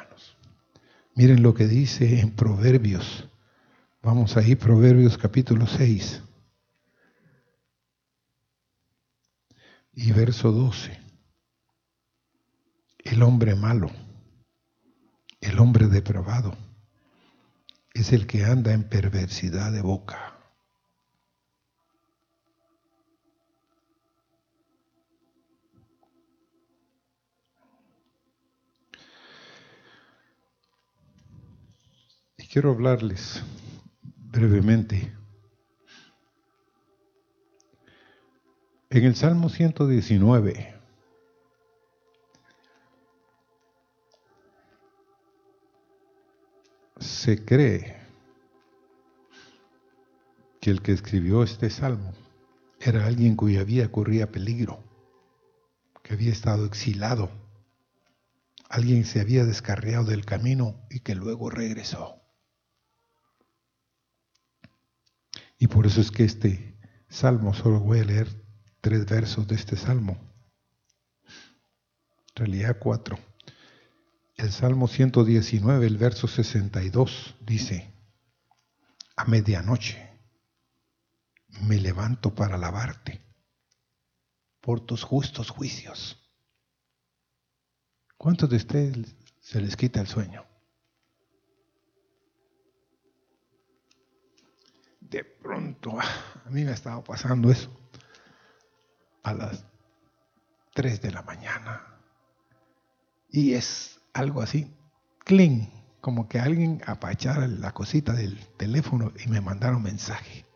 Miren 1.15 1.43
lo 1.43 1.55
que 1.55 1.67
dice 1.67 2.21
en 2.21 2.31
Proverbios. 2.31 3.29
Vamos 4.03 4.37
ahí, 4.37 4.57
Proverbios 4.57 5.19
capítulo 5.19 5.67
6. 5.67 6.23
y 9.95 10.13
verso 10.13 10.53
12. 10.53 10.99
El 13.05 13.23
hombre 13.23 13.55
malo, 13.55 13.91
el 15.41 15.59
hombre 15.59 15.89
depravado, 15.89 16.57
es 17.93 18.13
el 18.13 18.27
que 18.27 18.45
anda 18.45 18.73
en 18.73 18.85
perversidad 18.85 19.73
de 19.73 19.83
boca. 19.83 20.39
Y 32.39 32.42
quiero 32.53 32.73
hablarles 32.73 33.43
brevemente 34.03 35.11
En 38.91 39.05
el 39.05 39.17
Salmo 39.17 39.49
119, 39.49 40.75
se 47.01 47.43
cree 47.43 47.97
que 50.61 50.71
el 50.71 50.83
que 50.83 50.93
escribió 50.93 51.43
este 51.43 51.71
salmo 51.71 52.13
era 52.81 53.07
alguien 53.07 53.35
cuya 53.35 53.65
vida 53.65 53.91
corría 53.91 54.31
peligro, 54.31 54.85
que 56.03 56.13
había 56.13 56.33
estado 56.33 56.67
exilado, 56.67 57.31
alguien 58.69 59.07
se 59.07 59.23
había 59.23 59.47
descarriado 59.47 60.05
del 60.05 60.27
camino 60.27 60.77
y 60.91 61.01
que 61.01 61.15
luego 61.15 61.49
regresó. 61.49 62.22
Y 65.63 65.69
por 65.69 65.87
eso 65.87 66.01
es 66.01 66.11
que 66.11 66.25
este 66.25 66.77
salmo 67.09 67.55
solo 67.55 67.79
voy 67.79 68.01
a 68.01 68.05
leer 68.05 68.29
tres 68.81 69.07
versos 69.07 69.47
de 69.47 69.55
este 69.55 69.77
salmo. 69.77 70.19
En 71.25 72.35
realidad 72.35 72.79
cuatro. 72.81 73.17
El 74.35 74.51
Salmo 74.51 74.89
119, 74.89 75.87
el 75.87 75.99
verso 75.99 76.27
62 76.27 77.37
dice, 77.43 77.95
a 79.15 79.25
medianoche 79.27 80.19
me 81.61 81.79
levanto 81.79 82.35
para 82.35 82.57
alabarte 82.57 83.25
por 84.61 84.81
tus 84.81 85.05
justos 85.05 85.49
juicios. 85.49 86.29
¿Cuántos 88.17 88.51
de 88.51 88.57
ustedes 88.57 89.15
se 89.39 89.61
les 89.61 89.77
quita 89.77 90.01
el 90.01 90.09
sueño? 90.09 90.45
De 95.13 95.25
pronto, 95.25 95.99
a 96.01 96.49
mí 96.49 96.65
me 96.65 96.71
ha 96.71 96.75
estado 96.75 97.05
pasando 97.05 97.51
eso 97.51 97.71
a 99.23 99.35
las 99.35 99.67
3 100.73 101.03
de 101.03 101.11
la 101.11 101.21
mañana. 101.21 102.01
Y 103.29 103.53
es 103.53 104.01
algo 104.15 104.41
así, 104.41 104.75
clean, 105.19 105.71
como 106.01 106.29
que 106.29 106.39
alguien 106.39 106.81
apachara 106.87 107.47
la 107.47 107.73
cosita 107.73 108.15
del 108.15 108.39
teléfono 108.57 109.13
y 109.23 109.29
me 109.29 109.43
mandara 109.43 109.77
un 109.77 109.83
mensaje. 109.83 110.47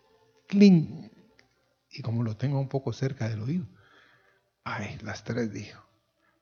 Clean. 0.48 1.12
Y 1.90 2.00
como 2.00 2.22
lo 2.22 2.38
tengo 2.38 2.58
un 2.58 2.68
poco 2.68 2.94
cerca 2.94 3.28
del 3.28 3.42
oído, 3.42 3.66
ay, 4.64 4.98
las 5.02 5.22
3 5.24 5.52
dijo. 5.52 5.84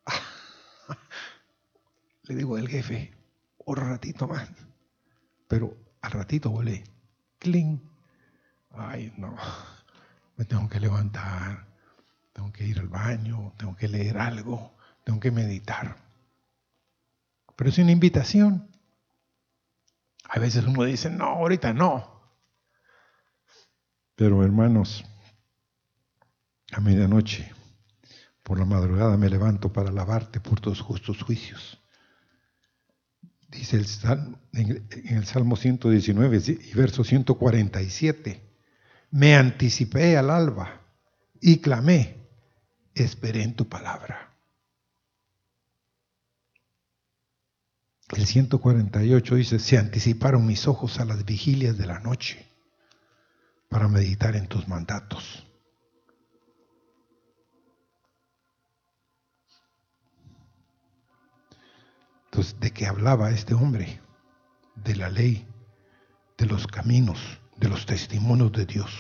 Le 2.23 2.37
digo 2.37 2.57
al 2.57 2.69
jefe, 2.69 3.12
otro 3.59 3.89
ratito 3.89 4.29
más. 4.29 4.49
Pero 5.49 5.77
al 6.01 6.12
ratito 6.12 6.51
volé. 6.51 6.85
Clean. 7.41 7.93
Ay, 8.77 9.12
no. 9.16 9.37
Me 10.37 10.45
tengo 10.45 10.68
que 10.68 10.81
levantar 10.81 11.75
tengo 12.35 12.53
que 12.53 12.66
ir 12.66 12.81
al 12.81 12.89
baño, 12.89 13.55
tengo 13.57 13.77
que 13.77 13.89
leer 13.89 14.18
algo, 14.18 14.75
tengo 15.05 15.20
que 15.20 15.31
meditar. 15.31 15.97
Pero 17.57 17.70
es 17.70 17.79
una 17.79 17.93
invitación. 17.93 18.68
A 20.29 20.41
veces 20.41 20.64
uno 20.64 20.83
dice, 20.83 21.11
no, 21.11 21.27
ahorita 21.27 21.72
no. 21.72 22.12
Pero 24.16 24.45
hermanos, 24.45 25.05
a 26.72 26.81
medianoche, 26.81 27.53
por 28.43 28.59
la 28.59 28.64
madrugada 28.64 29.16
me 29.16 29.31
levanto 29.31 29.72
para 29.72 29.91
alabarte 29.91 30.41
por 30.41 30.61
tus 30.61 30.81
justos 30.81 31.22
juicios. 31.22 31.81
Dice 33.49 33.77
el 33.77 33.87
en 34.53 35.16
el 35.16 35.25
Salmo 35.25 35.55
119 35.55 36.43
y 36.49 36.75
verso 36.75 37.05
147, 37.05 38.54
me 39.15 39.37
anticipé 39.37 40.17
al 40.17 40.29
alba 40.29 40.81
y 41.41 41.61
clamé, 41.61 42.27
esperé 42.97 43.45
en 43.45 43.55
tu 43.55 43.69
palabra. 43.69 44.35
El 48.09 48.27
148 48.27 49.35
dice, 49.37 49.61
se 49.61 49.79
anticiparon 49.79 50.45
mis 50.45 50.67
ojos 50.67 50.99
a 50.99 51.05
las 51.05 51.25
vigilias 51.25 51.79
de 51.79 51.87
la 51.87 52.01
noche 52.01 52.45
para 53.69 53.87
meditar 53.87 54.35
en 54.35 54.49
tus 54.49 54.67
mandatos. 54.67 55.47
Entonces, 62.25 62.59
¿de 62.59 62.73
qué 62.73 62.87
hablaba 62.87 63.31
este 63.31 63.55
hombre? 63.55 64.01
De 64.75 64.97
la 64.97 65.09
ley, 65.09 65.47
de 66.37 66.47
los 66.47 66.67
caminos, 66.67 67.21
de 67.57 67.69
los 67.69 67.87
testimonios 67.87 68.53
de 68.53 68.67
Dios. 68.67 68.91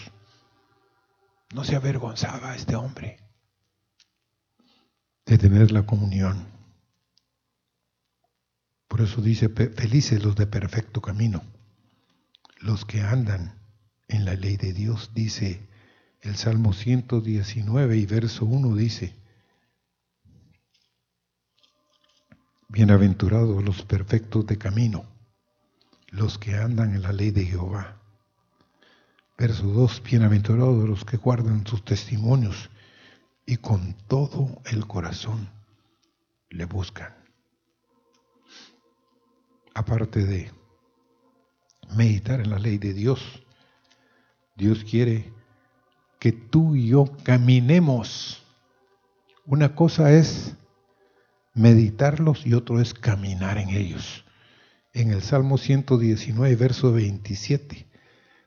No 1.52 1.64
se 1.64 1.76
avergonzaba 1.76 2.54
este 2.56 2.76
hombre 2.76 3.18
de 5.26 5.38
tener 5.38 5.72
la 5.72 5.86
comunión. 5.86 6.46
Por 8.88 9.00
eso 9.00 9.20
dice, 9.20 9.48
felices 9.48 10.22
los 10.22 10.36
de 10.36 10.46
perfecto 10.46 11.00
camino, 11.00 11.42
los 12.58 12.84
que 12.84 13.00
andan 13.00 13.58
en 14.08 14.24
la 14.24 14.34
ley 14.34 14.56
de 14.56 14.72
Dios, 14.72 15.10
dice 15.14 15.68
el 16.20 16.36
Salmo 16.36 16.72
119 16.72 17.96
y 17.96 18.06
verso 18.06 18.44
1 18.44 18.76
dice, 18.76 19.14
Bienaventurados 22.68 23.62
los 23.62 23.82
perfectos 23.82 24.46
de 24.46 24.58
camino, 24.58 25.04
los 26.08 26.38
que 26.38 26.56
andan 26.56 26.94
en 26.94 27.02
la 27.02 27.12
ley 27.12 27.30
de 27.30 27.44
Jehová. 27.44 28.03
Verso 29.36 29.66
2, 29.66 30.02
bienaventurados 30.04 30.88
los 30.88 31.04
que 31.04 31.16
guardan 31.16 31.66
sus 31.66 31.84
testimonios 31.84 32.70
y 33.44 33.56
con 33.56 33.94
todo 34.06 34.62
el 34.66 34.86
corazón 34.86 35.50
le 36.50 36.66
buscan. 36.66 37.12
Aparte 39.74 40.24
de 40.24 40.52
meditar 41.96 42.40
en 42.40 42.50
la 42.50 42.60
ley 42.60 42.78
de 42.78 42.94
Dios, 42.94 43.44
Dios 44.54 44.84
quiere 44.84 45.32
que 46.20 46.30
tú 46.30 46.76
y 46.76 46.90
yo 46.90 47.06
caminemos. 47.24 48.40
Una 49.46 49.74
cosa 49.74 50.12
es 50.12 50.54
meditarlos 51.54 52.46
y 52.46 52.54
otro 52.54 52.80
es 52.80 52.94
caminar 52.94 53.58
en 53.58 53.70
ellos. 53.70 54.24
En 54.92 55.10
el 55.10 55.22
Salmo 55.22 55.58
119, 55.58 56.54
verso 56.54 56.92
27, 56.92 57.88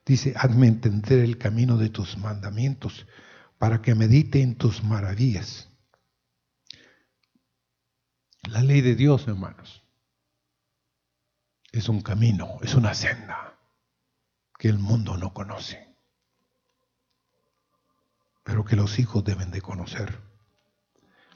dice, 0.07 0.33
hazme 0.37 0.67
entender 0.67 1.19
el 1.19 1.37
camino 1.37 1.77
de 1.77 1.89
tus 1.89 2.17
mandamientos 2.17 3.05
para 3.57 3.81
que 3.81 3.93
medite 3.93 4.41
en 4.41 4.55
tus 4.55 4.83
maravillas. 4.83 5.69
La 8.43 8.61
ley 8.61 8.81
de 8.81 8.95
Dios, 8.95 9.27
hermanos, 9.27 9.83
es 11.71 11.89
un 11.89 12.01
camino, 12.01 12.57
es 12.61 12.73
una 12.75 12.93
senda 12.93 13.57
que 14.57 14.69
el 14.69 14.79
mundo 14.79 15.17
no 15.17 15.33
conoce, 15.33 15.93
pero 18.43 18.63
que 18.63 18.77
los 18.77 18.99
hijos 18.99 19.23
deben 19.25 19.51
de 19.51 19.61
conocer. 19.61 20.21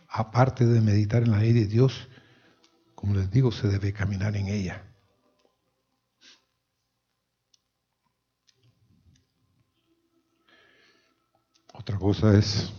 Aparte 0.08 0.66
de 0.66 0.82
meditar 0.82 1.24
en 1.24 1.32
la 1.32 1.40
ley 1.40 1.52
de 1.52 1.68
Dios, 1.68 2.08
como 2.96 3.16
les 3.16 3.30
digo, 3.30 3.52
se 3.52 3.68
debe 3.68 3.92
caminar 3.92 4.38
en 4.38 4.48
ella. 4.48 4.91
Otra 11.74 11.98
cosa 11.98 12.38
es, 12.38 12.72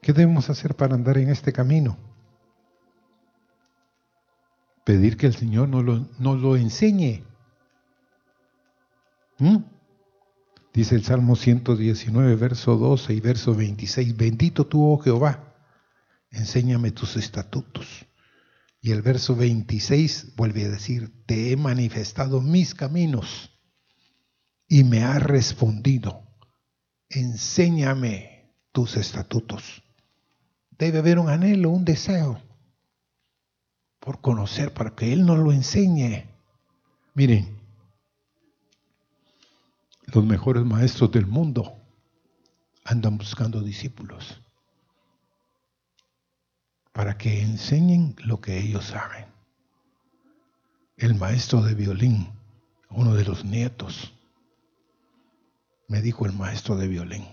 ¿qué 0.00 0.12
debemos 0.12 0.48
hacer 0.48 0.74
para 0.74 0.94
andar 0.94 1.18
en 1.18 1.30
este 1.30 1.52
camino? 1.52 1.96
Pedir 4.84 5.16
que 5.16 5.26
el 5.26 5.34
Señor 5.34 5.68
nos 5.68 5.84
lo, 5.84 6.36
lo 6.36 6.56
enseñe. 6.56 7.24
¿Mm? 9.38 9.56
Dice 10.72 10.94
el 10.94 11.04
Salmo 11.04 11.36
119, 11.36 12.36
verso 12.36 12.76
12 12.76 13.14
y 13.14 13.20
verso 13.20 13.54
26, 13.54 14.16
bendito 14.16 14.66
tú, 14.66 14.92
oh 14.92 14.98
Jehová, 14.98 15.54
enséñame 16.30 16.92
tus 16.92 17.16
estatutos. 17.16 18.06
Y 18.80 18.92
el 18.92 19.02
verso 19.02 19.34
26 19.34 20.36
vuelve 20.36 20.66
a 20.66 20.68
decir, 20.68 21.24
te 21.26 21.50
he 21.50 21.56
manifestado 21.56 22.40
mis 22.40 22.74
caminos 22.74 23.50
y 24.68 24.84
me 24.84 25.02
has 25.02 25.22
respondido 25.22 26.25
enséñame 27.08 28.50
tus 28.72 28.96
estatutos. 28.96 29.82
Debe 30.70 30.98
haber 30.98 31.18
un 31.18 31.28
anhelo, 31.28 31.70
un 31.70 31.84
deseo 31.84 32.40
por 34.00 34.20
conocer, 34.20 34.72
para 34.72 34.94
que 34.94 35.12
Él 35.12 35.24
nos 35.26 35.38
lo 35.38 35.52
enseñe. 35.52 36.26
Miren, 37.14 37.58
los 40.06 40.24
mejores 40.24 40.64
maestros 40.64 41.10
del 41.10 41.26
mundo 41.26 41.76
andan 42.84 43.18
buscando 43.18 43.60
discípulos 43.62 44.40
para 46.92 47.18
que 47.18 47.42
enseñen 47.42 48.14
lo 48.24 48.40
que 48.40 48.58
ellos 48.58 48.86
saben. 48.86 49.26
El 50.96 51.14
maestro 51.14 51.60
de 51.62 51.74
violín, 51.74 52.30
uno 52.88 53.14
de 53.14 53.24
los 53.24 53.44
nietos, 53.44 54.14
me 55.88 56.02
dijo 56.02 56.26
el 56.26 56.32
maestro 56.32 56.76
de 56.76 56.88
violín. 56.88 57.26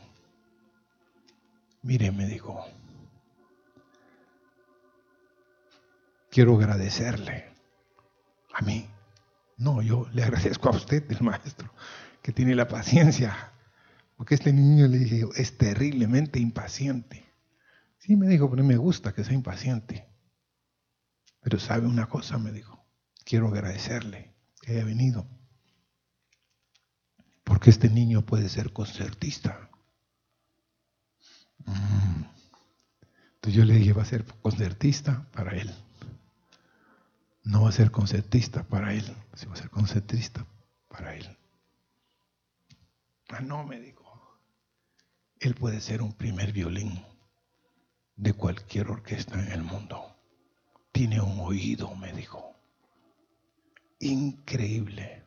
Mire, 1.81 2.11
me 2.11 2.27
dijo, 2.27 2.65
quiero 6.31 6.55
agradecerle 6.55 7.45
a 8.53 8.61
mí. 8.61 8.87
No, 9.57 9.81
yo 9.81 10.07
le 10.13 10.23
agradezco 10.23 10.69
a 10.69 10.75
usted, 10.75 11.03
el 11.11 11.21
maestro, 11.21 11.71
que 12.21 12.31
tiene 12.31 12.55
la 12.55 12.67
paciencia. 12.67 13.51
Porque 14.15 14.35
este 14.35 14.53
niño 14.53 14.87
le 14.87 14.99
dije, 14.99 15.25
es 15.35 15.57
terriblemente 15.57 16.39
impaciente. 16.39 17.25
Sí, 17.97 18.15
me 18.15 18.27
dijo, 18.27 18.49
pero 18.49 18.63
me 18.63 18.77
gusta 18.77 19.13
que 19.13 19.23
sea 19.23 19.33
impaciente. 19.33 20.07
Pero 21.41 21.59
sabe 21.59 21.87
una 21.87 22.07
cosa, 22.07 22.37
me 22.37 22.51
dijo, 22.51 22.85
quiero 23.25 23.47
agradecerle 23.47 24.33
que 24.61 24.73
haya 24.73 24.85
venido 24.85 25.27
porque 27.43 27.69
este 27.69 27.89
niño 27.89 28.21
puede 28.21 28.49
ser 28.49 28.71
concertista. 28.71 29.69
Mm. 31.65 32.23
Entonces 33.35 33.53
yo 33.53 33.65
le 33.65 33.75
dije, 33.75 33.93
va 33.93 34.03
a 34.03 34.05
ser 34.05 34.25
concertista 34.41 35.27
para 35.31 35.57
él. 35.57 35.73
No 37.43 37.63
va 37.63 37.69
a 37.69 37.73
ser 37.73 37.91
concertista 37.91 38.63
para 38.63 38.93
él, 38.93 39.03
sino 39.33 39.51
va 39.51 39.57
a 39.57 39.61
ser 39.61 39.69
concertista 39.69 40.45
para 40.87 41.15
él. 41.15 41.37
Ah, 43.29 43.41
no, 43.41 43.65
me 43.65 43.79
dijo. 43.79 44.39
Él 45.39 45.55
puede 45.55 45.81
ser 45.81 46.01
un 46.01 46.13
primer 46.13 46.53
violín 46.53 47.03
de 48.15 48.31
cualquier 48.31 48.89
orquesta 48.89 49.37
en 49.39 49.51
el 49.51 49.63
mundo. 49.63 50.15
Tiene 50.93 51.19
un 51.19 51.39
oído, 51.39 51.93
me 51.95 52.13
dijo. 52.13 52.55
Increíble 53.99 55.22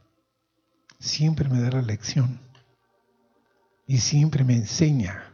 siempre 0.98 1.48
me 1.48 1.60
da 1.60 1.70
la 1.70 1.82
lección 1.82 2.40
y 3.86 3.98
siempre 3.98 4.44
me 4.44 4.54
enseña 4.54 5.32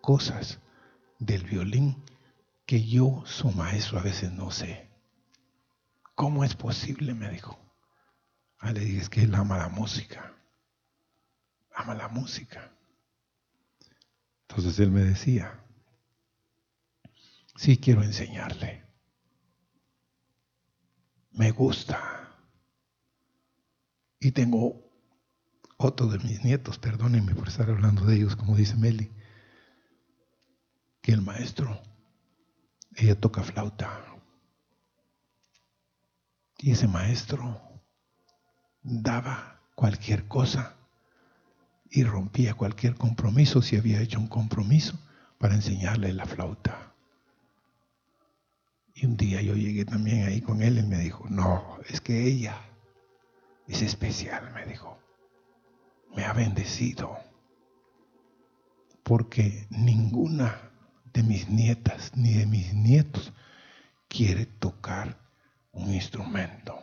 cosas 0.00 0.58
del 1.18 1.44
violín 1.44 2.02
que 2.66 2.84
yo, 2.84 3.22
su 3.26 3.50
maestro, 3.52 3.98
a 3.98 4.02
veces 4.02 4.32
no 4.32 4.50
sé. 4.50 4.90
¿Cómo 6.14 6.44
es 6.44 6.54
posible? 6.54 7.14
Me 7.14 7.30
dijo. 7.30 7.58
Ah, 8.58 8.72
le 8.72 8.80
dije, 8.80 9.02
es 9.02 9.08
que 9.08 9.22
él 9.22 9.34
ama 9.34 9.58
la 9.58 9.68
música. 9.68 10.34
Ama 11.74 11.94
la 11.94 12.08
música. 12.08 12.72
Entonces 14.48 14.78
él 14.80 14.90
me 14.90 15.02
decía, 15.02 15.62
sí 17.54 17.76
quiero 17.76 18.02
enseñarle. 18.02 18.84
Me 21.32 21.50
gusta. 21.50 22.34
Y 24.18 24.32
tengo 24.32 24.85
otro 25.76 26.06
de 26.06 26.18
mis 26.18 26.42
nietos, 26.42 26.78
perdónenme 26.78 27.34
por 27.34 27.48
estar 27.48 27.68
hablando 27.70 28.04
de 28.04 28.16
ellos, 28.16 28.36
como 28.36 28.56
dice 28.56 28.76
Meli, 28.76 29.10
que 31.02 31.12
el 31.12 31.22
maestro, 31.22 31.80
ella 32.94 33.18
toca 33.18 33.42
flauta. 33.42 34.02
Y 36.58 36.72
ese 36.72 36.88
maestro 36.88 37.60
daba 38.82 39.60
cualquier 39.74 40.26
cosa 40.26 40.74
y 41.90 42.02
rompía 42.04 42.54
cualquier 42.54 42.94
compromiso 42.94 43.60
si 43.60 43.76
había 43.76 44.00
hecho 44.00 44.18
un 44.18 44.28
compromiso 44.28 44.98
para 45.38 45.54
enseñarle 45.54 46.12
la 46.14 46.24
flauta. 46.24 46.94
Y 48.94 49.04
un 49.04 49.18
día 49.18 49.42
yo 49.42 49.54
llegué 49.54 49.84
también 49.84 50.26
ahí 50.26 50.40
con 50.40 50.62
él 50.62 50.78
y 50.78 50.82
me 50.82 50.98
dijo, 50.98 51.26
no, 51.28 51.78
es 51.86 52.00
que 52.00 52.26
ella 52.26 52.58
es 53.68 53.82
especial, 53.82 54.50
me 54.54 54.64
dijo 54.64 54.98
me 56.16 56.24
ha 56.24 56.32
bendecido 56.32 57.18
porque 59.04 59.68
ninguna 59.70 60.72
de 61.12 61.22
mis 61.22 61.48
nietas 61.48 62.16
ni 62.16 62.32
de 62.34 62.46
mis 62.46 62.74
nietos 62.74 63.32
quiere 64.08 64.46
tocar 64.46 65.16
un 65.70 65.94
instrumento. 65.94 66.78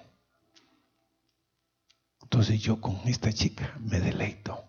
Entonces 2.21 2.61
yo 2.61 2.79
con 2.79 2.95
esta 3.05 3.33
chica 3.33 3.77
me 3.79 3.99
deleito. 3.99 4.63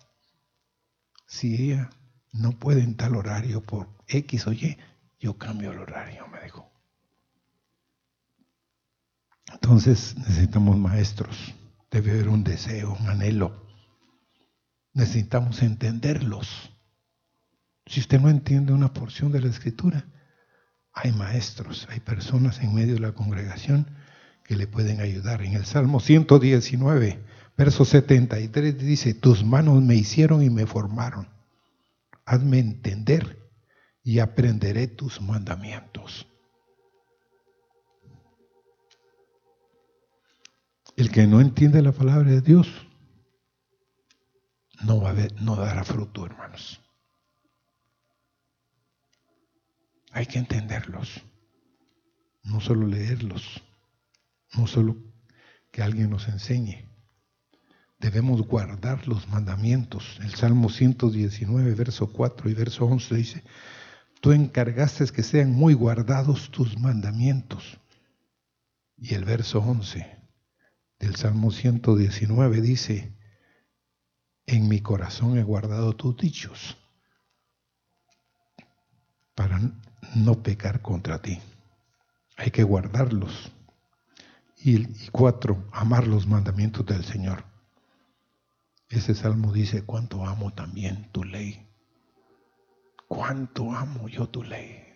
Si 1.26 1.54
ella 1.54 1.90
no 2.32 2.52
puede 2.52 2.82
en 2.82 2.96
tal 2.96 3.16
horario 3.16 3.62
por 3.62 3.88
X 4.08 4.46
o 4.46 4.52
Y, 4.52 4.76
yo 5.20 5.38
cambio 5.38 5.72
el 5.72 5.78
horario, 5.78 6.26
me 6.28 6.42
dijo. 6.42 6.70
Entonces 9.52 10.16
necesitamos 10.18 10.76
maestros, 10.76 11.54
debe 11.90 12.10
haber 12.10 12.28
un 12.28 12.42
deseo, 12.44 12.96
un 12.98 13.08
anhelo. 13.08 13.63
Necesitamos 14.94 15.60
entenderlos. 15.62 16.70
Si 17.84 18.00
usted 18.00 18.20
no 18.20 18.30
entiende 18.30 18.72
una 18.72 18.94
porción 18.94 19.32
de 19.32 19.40
la 19.40 19.48
escritura, 19.48 20.06
hay 20.92 21.10
maestros, 21.12 21.88
hay 21.90 21.98
personas 21.98 22.60
en 22.60 22.72
medio 22.72 22.94
de 22.94 23.00
la 23.00 23.12
congregación 23.12 23.88
que 24.44 24.54
le 24.54 24.68
pueden 24.68 25.00
ayudar. 25.00 25.42
En 25.42 25.54
el 25.54 25.64
Salmo 25.64 25.98
119, 25.98 27.18
verso 27.56 27.84
73 27.84 28.78
dice, 28.78 29.14
tus 29.14 29.44
manos 29.44 29.82
me 29.82 29.96
hicieron 29.96 30.42
y 30.42 30.50
me 30.50 30.64
formaron. 30.64 31.28
Hazme 32.24 32.60
entender 32.60 33.50
y 34.04 34.20
aprenderé 34.20 34.86
tus 34.86 35.20
mandamientos. 35.20 36.28
El 40.96 41.10
que 41.10 41.26
no 41.26 41.40
entiende 41.40 41.82
la 41.82 41.90
palabra 41.90 42.30
de 42.30 42.40
Dios 42.40 42.68
no, 44.82 45.00
va 45.00 45.12
ver, 45.12 45.40
no 45.40 45.56
dará 45.56 45.84
fruto, 45.84 46.26
hermanos. 46.26 46.80
Hay 50.12 50.26
que 50.26 50.38
entenderlos, 50.38 51.22
no 52.42 52.60
solo 52.60 52.86
leerlos, 52.86 53.62
no 54.56 54.66
solo 54.66 54.96
que 55.70 55.82
alguien 55.82 56.10
nos 56.10 56.28
enseñe. 56.28 56.88
Debemos 57.98 58.42
guardar 58.42 59.08
los 59.08 59.28
mandamientos. 59.28 60.18
El 60.22 60.34
Salmo 60.34 60.68
119, 60.68 61.74
verso 61.74 62.12
4 62.12 62.50
y 62.50 62.54
verso 62.54 62.84
11 62.84 63.14
dice, 63.14 63.44
tú 64.20 64.32
encargaste 64.32 65.06
que 65.06 65.22
sean 65.22 65.52
muy 65.52 65.74
guardados 65.74 66.50
tus 66.50 66.78
mandamientos. 66.78 67.78
Y 68.96 69.14
el 69.14 69.24
verso 69.24 69.58
11 69.58 70.06
del 70.98 71.16
Salmo 71.16 71.50
119 71.50 72.60
dice, 72.60 73.14
en 74.46 74.68
mi 74.68 74.80
corazón 74.80 75.38
he 75.38 75.42
guardado 75.42 75.94
tus 75.94 76.16
dichos 76.16 76.76
para 79.34 79.60
no 80.14 80.42
pecar 80.42 80.82
contra 80.82 81.20
ti. 81.20 81.40
Hay 82.36 82.50
que 82.50 82.62
guardarlos. 82.62 83.52
Y, 84.56 84.86
cuatro, 85.10 85.68
amar 85.72 86.06
los 86.06 86.26
mandamientos 86.26 86.86
del 86.86 87.04
Señor. 87.04 87.44
Ese 88.88 89.14
salmo 89.14 89.52
dice, 89.52 89.82
cuánto 89.84 90.24
amo 90.24 90.52
también 90.52 91.10
tu 91.12 91.24
ley. 91.24 91.66
Cuánto 93.08 93.72
amo 93.72 94.08
yo 94.08 94.28
tu 94.28 94.42
ley. 94.42 94.93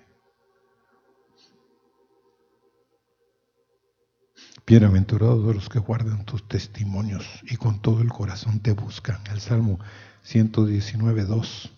Bienaventurados 4.68 5.54
los 5.54 5.70
que 5.70 5.78
guardan 5.78 6.26
tus 6.26 6.46
testimonios 6.46 7.24
y 7.44 7.56
con 7.56 7.80
todo 7.80 8.02
el 8.02 8.10
corazón 8.10 8.60
te 8.60 8.72
buscan. 8.72 9.18
El 9.32 9.40
Salmo 9.40 9.80
119, 10.24 11.24
2. 11.24 11.72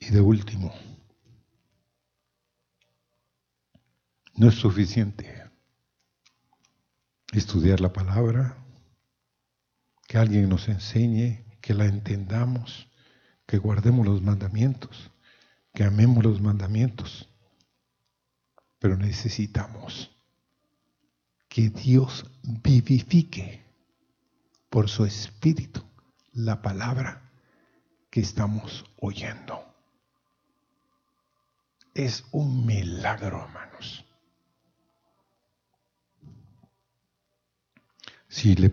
Y 0.00 0.10
de 0.10 0.20
último, 0.20 0.74
no 4.34 4.50
es 4.50 4.56
suficiente 4.56 5.50
estudiar 7.32 7.80
la 7.80 7.94
palabra, 7.94 8.58
que 10.06 10.18
alguien 10.18 10.50
nos 10.50 10.68
enseñe, 10.68 11.42
que 11.62 11.72
la 11.72 11.86
entendamos, 11.86 12.86
que 13.46 13.56
guardemos 13.56 14.06
los 14.06 14.20
mandamientos, 14.20 15.10
que 15.72 15.84
amemos 15.84 16.24
los 16.24 16.40
mandamientos, 16.40 17.28
pero 18.78 18.96
necesitamos 18.96 20.10
que 21.48 21.68
Dios 21.68 22.24
vivifique 22.42 23.62
por 24.70 24.88
su 24.88 25.04
espíritu 25.04 25.82
la 26.32 26.62
palabra 26.62 27.22
que 28.08 28.20
estamos 28.20 28.84
oyendo. 29.00 29.64
Es 31.94 32.24
un 32.30 32.64
milagro, 32.66 33.44
hermanos. 33.44 34.04
Si, 38.28 38.54
le, 38.54 38.72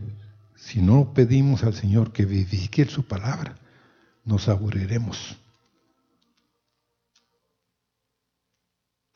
si 0.55 0.81
no 0.81 1.13
pedimos 1.13 1.63
al 1.63 1.73
Señor 1.73 2.13
que 2.13 2.25
vivifique 2.25 2.85
su 2.85 3.07
palabra, 3.07 3.57
nos 4.23 4.47
aburriremos. 4.49 5.37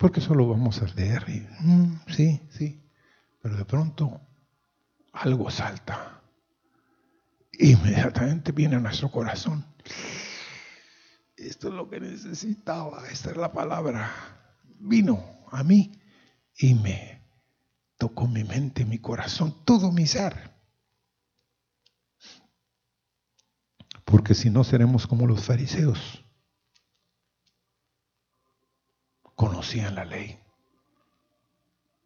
Porque 0.01 0.19
solo 0.19 0.49
vamos 0.49 0.81
a 0.81 0.85
leer 0.95 1.23
y, 1.29 1.47
mm, 1.59 2.01
sí, 2.07 2.41
sí, 2.49 2.83
pero 3.41 3.55
de 3.55 3.63
pronto 3.63 4.19
algo 5.13 5.49
salta. 5.49 6.21
Inmediatamente 7.53 8.51
viene 8.51 8.75
a 8.75 8.79
nuestro 8.79 9.09
corazón 9.11 9.63
esto 11.47 11.69
es 11.69 11.73
lo 11.73 11.89
que 11.89 11.99
necesitaba, 11.99 13.07
esta 13.09 13.31
es 13.31 13.37
la 13.37 13.51
palabra. 13.51 14.11
Vino 14.79 15.45
a 15.51 15.63
mí 15.63 15.91
y 16.57 16.75
me 16.75 17.21
tocó 17.97 18.27
mi 18.27 18.43
mente, 18.43 18.85
mi 18.85 18.99
corazón, 18.99 19.55
todo 19.65 19.91
mi 19.91 20.05
ser. 20.05 20.51
Porque 24.05 24.33
si 24.33 24.49
no 24.49 24.63
seremos 24.63 25.07
como 25.07 25.25
los 25.27 25.43
fariseos. 25.43 26.23
Conocían 29.41 29.95
la 29.95 30.05
ley, 30.05 30.37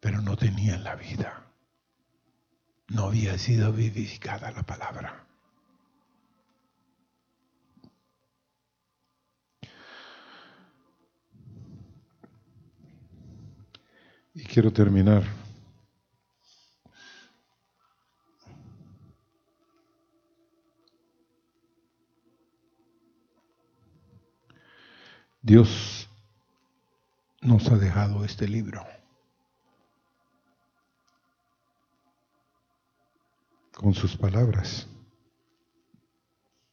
pero 0.00 0.22
no 0.22 0.38
tenían 0.38 0.82
la 0.82 0.94
vida. 0.94 1.44
No 2.88 3.08
había 3.08 3.36
sido 3.36 3.74
vivificada 3.74 4.50
la 4.52 4.62
palabra. 4.62 5.26
Y 14.32 14.42
quiero 14.44 14.72
terminar. 14.72 15.22
Dios 25.42 26.05
nos 27.46 27.70
ha 27.70 27.76
dejado 27.76 28.24
este 28.24 28.48
libro. 28.48 28.84
con 33.72 33.92
sus 33.92 34.16
palabras. 34.16 34.88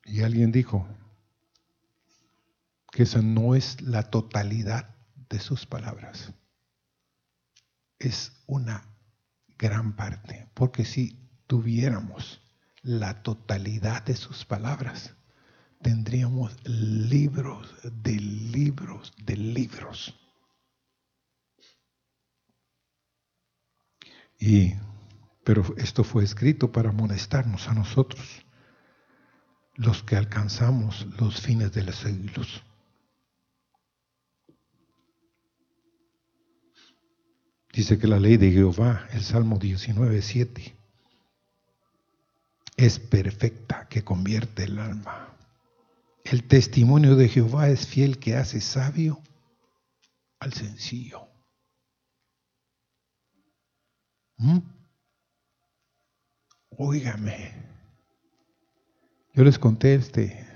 Y 0.05 0.21
alguien 0.21 0.53
dijo 0.53 0.87
que 2.91 3.03
esa 3.03 3.21
no 3.21 3.55
es 3.55 3.81
la 3.81 4.03
totalidad 4.03 4.95
de 5.27 5.39
sus 5.39 5.65
palabras 5.65 6.33
es 8.03 8.33
una 8.47 8.83
gran 9.57 9.95
parte, 9.95 10.49
porque 10.53 10.85
si 10.85 11.17
tuviéramos 11.47 12.41
la 12.81 13.23
totalidad 13.23 14.03
de 14.03 14.15
sus 14.15 14.45
palabras, 14.45 15.15
tendríamos 15.81 16.55
libros 16.67 17.73
de 17.83 18.15
libros 18.15 19.13
de 19.23 19.37
libros. 19.37 20.22
Y, 24.45 24.75
pero 25.45 25.63
esto 25.77 26.03
fue 26.03 26.25
escrito 26.25 26.69
para 26.73 26.89
amonestarnos 26.89 27.69
a 27.69 27.73
nosotros, 27.73 28.45
los 29.75 30.03
que 30.03 30.17
alcanzamos 30.17 31.07
los 31.17 31.39
fines 31.39 31.71
de 31.71 31.83
los 31.83 31.95
siglos. 31.95 32.61
Dice 37.71 37.97
que 37.97 38.05
la 38.05 38.19
ley 38.19 38.35
de 38.35 38.51
Jehová, 38.51 39.07
el 39.13 39.23
Salmo 39.23 39.59
19, 39.59 40.21
7, 40.21 40.75
es 42.75 42.99
perfecta 42.99 43.87
que 43.87 44.03
convierte 44.03 44.65
el 44.65 44.77
alma. 44.77 45.37
El 46.25 46.43
testimonio 46.43 47.15
de 47.15 47.29
Jehová 47.29 47.69
es 47.69 47.87
fiel 47.87 48.19
que 48.19 48.35
hace 48.35 48.59
sabio 48.59 49.21
al 50.41 50.51
sencillo. 50.51 51.32
¿Mm? 54.37 54.59
Yo 59.33 59.43
les 59.43 59.57
conté 59.57 59.95
este 59.95 60.47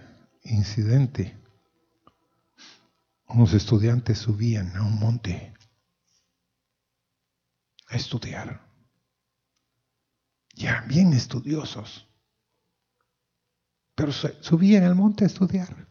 incidente. 0.44 1.36
Unos 3.28 3.54
estudiantes 3.54 4.20
subían 4.20 4.76
a 4.76 4.84
un 4.84 5.00
monte 5.00 5.54
a 7.90 7.96
estudiar. 7.96 8.62
Ya 10.54 10.82
bien 10.88 11.14
estudiosos. 11.14 12.08
Pero 13.96 14.12
subían 14.12 14.84
al 14.84 14.96
monte 14.96 15.24
a 15.24 15.28
estudiar. 15.28 15.88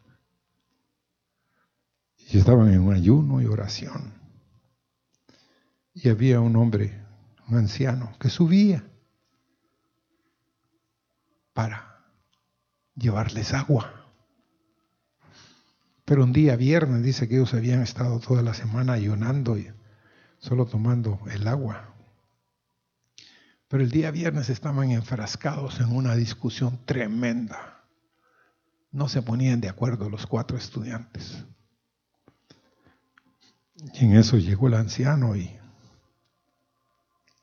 Y 2.16 2.38
estaban 2.38 2.72
en 2.72 2.80
un 2.80 2.94
ayuno 2.94 3.40
y 3.40 3.46
oración. 3.46 4.12
Y 5.94 6.08
había 6.08 6.40
un 6.40 6.56
hombre, 6.56 7.05
un 7.48 7.58
anciano, 7.58 8.12
que 8.18 8.28
subía 8.28 8.84
para 11.52 12.04
llevarles 12.94 13.54
agua. 13.54 13.92
Pero 16.04 16.24
un 16.24 16.32
día 16.32 16.56
viernes 16.56 17.02
dice 17.02 17.28
que 17.28 17.36
ellos 17.36 17.54
habían 17.54 17.82
estado 17.82 18.20
toda 18.20 18.42
la 18.42 18.54
semana 18.54 18.92
ayunando 18.92 19.58
y 19.58 19.72
solo 20.38 20.66
tomando 20.66 21.18
el 21.30 21.46
agua. 21.48 21.94
Pero 23.68 23.82
el 23.82 23.90
día 23.90 24.10
viernes 24.10 24.48
estaban 24.48 24.90
enfrascados 24.90 25.80
en 25.80 25.94
una 25.94 26.14
discusión 26.14 26.78
tremenda. 26.84 27.84
No 28.92 29.08
se 29.08 29.22
ponían 29.22 29.60
de 29.60 29.68
acuerdo 29.68 30.08
los 30.08 30.26
cuatro 30.26 30.56
estudiantes. 30.56 31.44
Y 33.94 34.04
en 34.04 34.16
eso 34.16 34.38
llegó 34.38 34.68
el 34.68 34.74
anciano 34.74 35.36
y, 35.36 35.58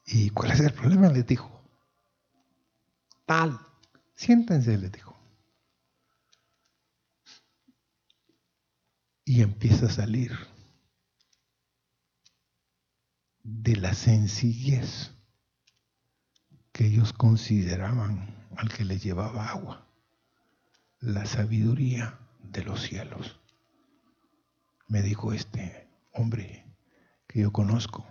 ¿y 0.06 0.30
cuál 0.30 0.52
es 0.52 0.60
el 0.60 0.74
problema? 0.74 1.10
Les 1.10 1.26
dijo. 1.26 1.50
Tal, 3.26 3.60
siéntense, 4.16 4.78
les 4.78 4.92
dijo. 4.92 5.18
Y 9.26 9.42
empieza 9.42 9.86
a 9.86 9.90
salir 9.90 10.38
de 13.44 13.76
la 13.76 13.94
sencillez 13.94 15.12
que 16.72 16.88
ellos 16.88 17.14
consideraban 17.14 18.48
al 18.58 18.70
que 18.70 18.84
les 18.84 19.04
llevaba 19.04 19.50
agua, 19.50 19.88
la 21.00 21.26
sabiduría 21.26 22.20
de 22.42 22.64
los 22.64 22.82
cielos. 22.82 23.40
Me 24.88 25.02
dijo 25.02 25.34
este 25.34 25.88
hombre 26.14 26.66
que 27.28 27.42
yo 27.42 27.52
conozco, 27.52 28.06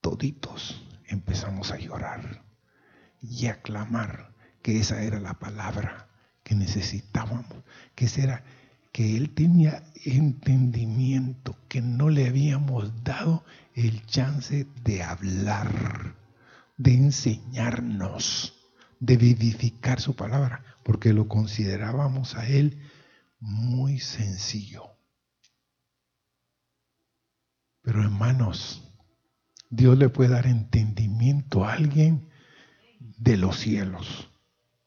toditos 0.00 0.82
empezamos 1.06 1.72
a 1.72 1.78
llorar 1.78 2.44
y 3.20 3.46
a 3.46 3.60
clamar 3.62 4.34
que 4.62 4.78
esa 4.78 5.02
era 5.02 5.20
la 5.20 5.34
palabra 5.34 6.08
que 6.42 6.54
necesitábamos, 6.54 7.64
que 7.94 8.08
era 8.16 8.44
que 8.92 9.16
él 9.16 9.34
tenía 9.34 9.84
entendimiento, 10.04 11.56
que 11.68 11.80
no 11.80 12.08
le 12.08 12.26
habíamos 12.26 13.04
dado 13.04 13.44
el 13.74 14.04
chance 14.06 14.66
de 14.82 15.02
hablar, 15.02 16.16
de 16.76 16.94
enseñarnos, 16.94 18.54
de 18.98 19.16
vivificar 19.16 20.00
su 20.00 20.16
palabra, 20.16 20.64
porque 20.82 21.12
lo 21.12 21.28
considerábamos 21.28 22.34
a 22.34 22.48
él 22.48 22.80
muy 23.38 24.00
sencillo. 24.00 24.90
Pero 27.82 28.02
hermanos, 28.02 28.89
Dios 29.70 29.96
le 29.96 30.08
puede 30.08 30.30
dar 30.30 30.46
entendimiento 30.46 31.64
a 31.64 31.72
alguien 31.72 32.28
de 32.98 33.36
los 33.36 33.58
cielos. 33.58 34.30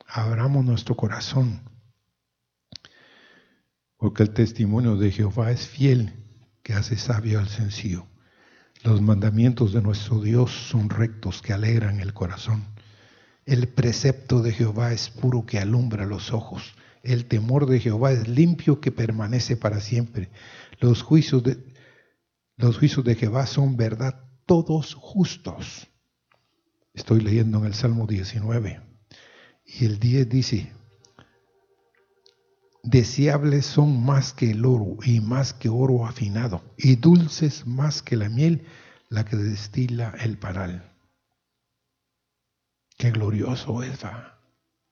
Abramos 0.07 0.63
nuestro 0.63 0.95
corazón 0.95 1.73
porque 4.03 4.23
el 4.23 4.31
testimonio 4.31 4.97
de 4.97 5.11
Jehová 5.11 5.51
es 5.51 5.65
fiel, 5.65 6.11
que 6.61 6.73
hace 6.73 6.97
sabio 6.97 7.39
al 7.39 7.47
sencillo. 7.47 8.05
Los 8.83 9.01
mandamientos 9.01 9.71
de 9.71 9.81
nuestro 9.81 10.19
Dios 10.19 10.51
son 10.51 10.89
rectos, 10.89 11.41
que 11.41 11.53
alegran 11.53 12.01
el 12.01 12.13
corazón. 12.13 12.65
El 13.45 13.69
precepto 13.69 14.41
de 14.41 14.51
Jehová 14.51 14.91
es 14.91 15.09
puro, 15.09 15.45
que 15.45 15.57
alumbra 15.57 16.05
los 16.05 16.33
ojos. 16.33 16.75
El 17.01 17.27
temor 17.27 17.65
de 17.65 17.79
Jehová 17.79 18.11
es 18.11 18.27
limpio, 18.27 18.81
que 18.81 18.91
permanece 18.91 19.55
para 19.55 19.79
siempre. 19.79 20.29
Los 20.81 21.01
juicios 21.01 21.41
de, 21.41 21.63
los 22.57 22.77
juicios 22.79 23.05
de 23.05 23.15
Jehová 23.15 23.45
son 23.45 23.77
verdad, 23.77 24.19
todos 24.45 24.93
justos. 24.95 25.87
Estoy 26.93 27.21
leyendo 27.21 27.59
en 27.59 27.65
el 27.65 27.73
Salmo 27.73 28.05
19. 28.05 28.81
Y 29.65 29.85
el 29.85 29.99
10 29.99 30.29
dice, 30.29 30.73
deseables 32.83 33.65
son 33.65 34.03
más 34.05 34.33
que 34.33 34.51
el 34.51 34.65
oro 34.65 34.97
y 35.03 35.21
más 35.21 35.53
que 35.53 35.69
oro 35.69 36.05
afinado, 36.05 36.61
y 36.77 36.97
dulces 36.97 37.65
más 37.65 38.01
que 38.01 38.17
la 38.17 38.29
miel, 38.29 38.67
la 39.09 39.25
que 39.25 39.37
destila 39.37 40.13
el 40.19 40.37
paral. 40.37 40.91
Qué 42.97 43.11
glorioso 43.11 43.81
es 43.83 44.01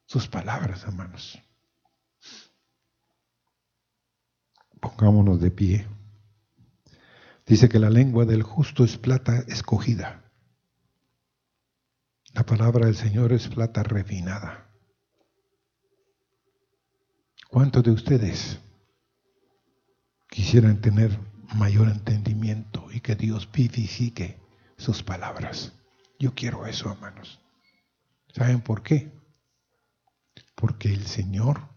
sus 0.06 0.28
palabras, 0.28 0.84
hermanos. 0.84 1.40
Pongámonos 4.80 5.40
de 5.40 5.52
pie. 5.52 5.88
Dice 7.46 7.70
que 7.70 7.80
la 7.80 7.90
lengua 7.90 8.26
del 8.26 8.44
justo 8.44 8.84
es 8.84 8.98
plata 8.98 9.40
escogida. 9.48 10.24
La 12.34 12.46
palabra 12.46 12.86
del 12.86 12.96
Señor 12.96 13.34
es 13.34 13.48
plata 13.48 13.84
refinada. 13.84 14.70
¿Cuántos 17.50 17.84
de 17.84 17.92
ustedes 17.92 18.60
quisieran 20.30 20.80
tener 20.80 21.20
mayor 21.56 21.90
entendimiento 21.90 22.88
y 22.92 23.02
que 23.02 23.16
Dios 23.16 23.50
vivifique 23.52 24.40
sus 24.78 25.04
palabras? 25.04 25.74
Yo 26.20 26.34
quiero 26.34 26.66
eso, 26.66 26.90
hermanos. 26.92 27.42
¿Saben 28.34 28.62
por 28.62 28.84
qué? 28.84 29.12
Porque 30.56 30.94
el 30.94 31.06
Señor 31.06 31.68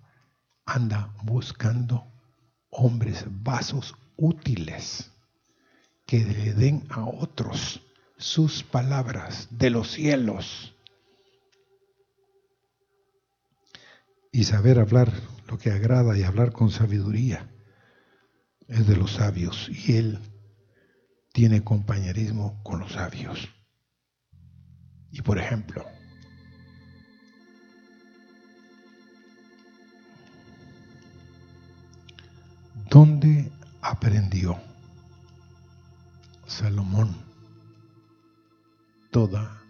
anda 0.66 1.12
buscando 1.24 2.06
hombres, 2.70 3.24
vasos 3.28 3.96
útiles 4.16 5.13
que 6.06 6.24
le 6.24 6.52
den 6.54 6.86
a 6.90 7.04
otros 7.04 7.80
sus 8.16 8.62
palabras 8.62 9.48
de 9.50 9.70
los 9.70 9.92
cielos. 9.92 10.74
Y 14.32 14.44
saber 14.44 14.78
hablar 14.78 15.12
lo 15.46 15.58
que 15.58 15.70
agrada 15.70 16.16
y 16.18 16.22
hablar 16.22 16.52
con 16.52 16.70
sabiduría 16.70 17.48
es 18.66 18.86
de 18.86 18.96
los 18.96 19.12
sabios 19.12 19.68
y 19.68 19.96
él 19.96 20.18
tiene 21.32 21.62
compañerismo 21.62 22.60
con 22.62 22.80
los 22.80 22.92
sabios. 22.92 23.48
Y 25.10 25.22
por 25.22 25.38
ejemplo, 25.38 25.84
¿dónde 32.90 33.52
aprendió 33.80 34.58
Salomón 36.54 37.12
toda 39.10 39.60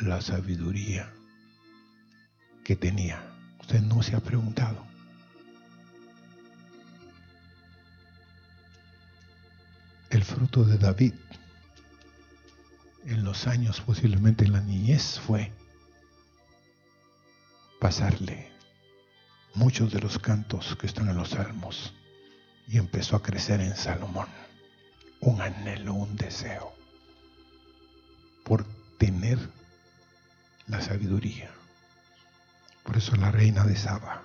la 0.00 0.20
sabiduría 0.20 1.12
que 2.62 2.76
tenía? 2.76 3.20
Usted 3.58 3.80
no 3.80 4.04
se 4.04 4.14
ha 4.14 4.20
preguntado. 4.20 4.86
el 10.10 10.22
fruto 10.22 10.62
de 10.62 10.78
David 10.78 11.14
en 13.06 13.24
los 13.24 13.48
años, 13.48 13.80
posiblemente 13.80 14.44
en 14.44 14.52
la 14.52 14.60
niñez, 14.60 15.18
fue 15.18 15.50
pasarle 17.80 18.52
muchos 19.54 19.90
de 19.90 20.00
los 20.00 20.20
cantos 20.20 20.76
que 20.76 20.86
están 20.86 21.08
en 21.08 21.16
los 21.16 21.30
salmos 21.30 21.94
y 22.68 22.78
empezó 22.78 23.16
a 23.16 23.22
crecer 23.22 23.60
en 23.60 23.74
Salomón 23.74 24.28
un 25.22 25.40
anhelo, 25.40 25.94
un 25.94 26.16
deseo 26.16 26.74
por 28.44 28.64
tener 28.98 29.38
la 30.66 30.80
sabiduría. 30.80 31.50
Por 32.82 32.96
eso 32.96 33.14
la 33.16 33.30
reina 33.30 33.64
de 33.64 33.76
Saba, 33.76 34.22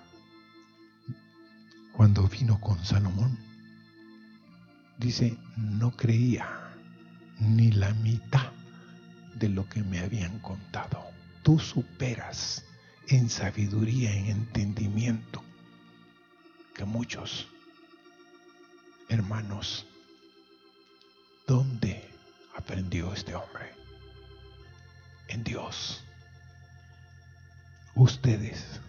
cuando 1.93 2.27
vino 2.27 2.59
con 2.59 2.83
Salomón, 2.83 3.37
dice, 4.97 5.37
no 5.55 5.91
creía 5.91 6.73
ni 7.39 7.71
la 7.71 7.93
mitad 7.93 8.51
de 9.35 9.49
lo 9.49 9.69
que 9.69 9.83
me 9.83 9.99
habían 9.99 10.39
contado. 10.39 11.05
Tú 11.43 11.59
superas 11.59 12.65
en 13.07 13.29
sabiduría, 13.29 14.11
en 14.13 14.25
entendimiento, 14.25 15.43
que 16.73 16.85
muchos 16.85 17.47
hermanos, 19.09 19.85
¿dónde 21.47 22.03
aprendió 22.55 23.13
este 23.13 23.33
hombre? 23.33 23.71
En 25.29 25.43
Dios. 25.43 26.03
Ustedes 27.95 28.81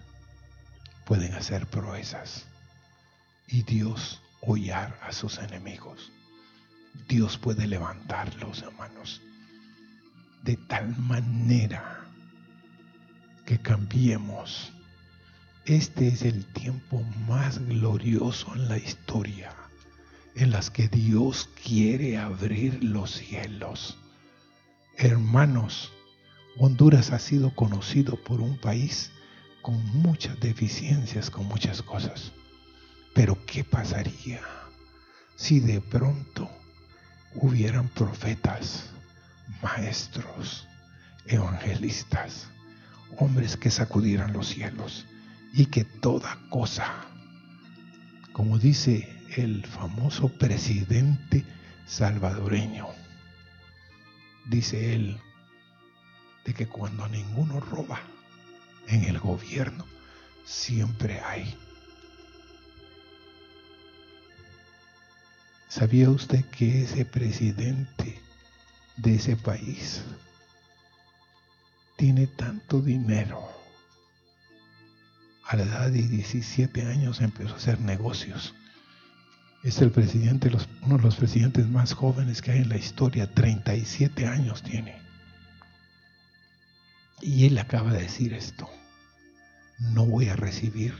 pueden 1.07 1.33
hacer 1.35 1.67
proezas 1.67 2.47
y 3.47 3.63
Dios 3.63 4.21
hollar 4.41 4.99
a 5.03 5.13
sus 5.13 5.39
enemigos. 5.39 6.13
Dios 7.09 7.39
puede 7.39 7.67
levantarlos, 7.67 8.63
hermanos, 8.63 9.23
de 10.43 10.57
tal 10.57 10.97
manera 10.99 12.05
que 13.47 13.59
cambiemos. 13.59 14.73
Este 15.65 16.09
es 16.09 16.23
el 16.23 16.45
tiempo 16.53 17.03
más 17.27 17.61
glorioso 17.61 18.53
en 18.55 18.69
la 18.69 18.79
historia 18.79 19.68
en 20.35 20.51
las 20.51 20.71
que 20.71 20.89
Dios 20.89 21.49
quiere 21.65 22.19
abrir 22.19 22.83
los 22.83 23.13
cielos. 23.13 23.99
Hermanos, 24.97 25.93
Honduras 26.59 27.13
ha 27.13 27.19
sido 27.19 27.55
conocido 27.55 28.17
por 28.17 28.41
un 28.41 28.59
país 28.59 29.11
con 29.63 29.85
muchas 30.01 30.39
deficiencias, 30.41 31.31
con 31.31 31.47
muchas 31.47 31.83
cosas. 31.83 32.33
Pero 33.15 33.39
¿qué 33.47 33.65
pasaría 33.65 34.41
si 35.37 35.61
de 35.61 35.81
pronto 35.81 36.51
hubieran 37.35 37.89
profetas, 37.89 38.91
maestros, 39.63 40.67
evangelistas, 41.27 42.49
hombres 43.19 43.57
que 43.57 43.71
sacudieran 43.71 44.33
los 44.33 44.49
cielos 44.49 45.07
y 45.53 45.67
que 45.67 45.85
toda 45.85 46.39
cosa, 46.51 46.93
como 48.33 48.59
dice 48.59 49.18
el 49.37 49.67
famoso 49.67 50.29
presidente 50.29 51.45
salvadoreño, 51.87 52.89
dice 54.47 54.95
él, 54.95 55.21
de 56.45 56.55
que 56.55 56.67
cuando 56.67 57.09
ninguno 57.09 57.61
roba 57.61 58.01
en 58.87 59.05
el 59.05 59.19
gobierno, 59.19 59.85
siempre 60.45 61.21
hay. 61.21 61.55
¿Sabía 65.69 66.09
usted 66.09 66.45
que 66.47 66.83
ese 66.85 67.05
presidente 67.05 68.19
de 68.97 69.15
ese 69.17 69.37
país 69.37 70.03
tiene 71.97 72.27
tanto 72.27 72.81
dinero? 72.81 73.47
A 75.45 75.57
la 75.57 75.63
edad 75.65 75.91
de 75.91 76.03
17 76.03 76.87
años 76.87 77.21
empezó 77.21 77.55
a 77.55 77.57
hacer 77.57 77.81
negocios. 77.81 78.55
Es 79.63 79.81
el 79.81 79.91
presidente, 79.91 80.51
uno 80.83 80.99
de 80.99 81.03
los 81.03 81.17
presidentes 81.17 81.67
más 81.69 81.93
jóvenes 81.93 82.43
que 82.43 82.53
hay 82.53 82.59
en 82.59 82.69
la 82.69 82.77
historia, 82.77 83.35
37 83.35 84.27
años 84.27 84.63
tiene. 84.63 85.03
Y 87.21 87.47
él 87.47 87.59
acaba 87.59 87.93
de 87.93 88.03
decir 88.03 88.33
esto, 88.35 88.71
no 89.79 90.07
voy 90.07 90.29
a 90.29 90.37
recibir 90.37 90.95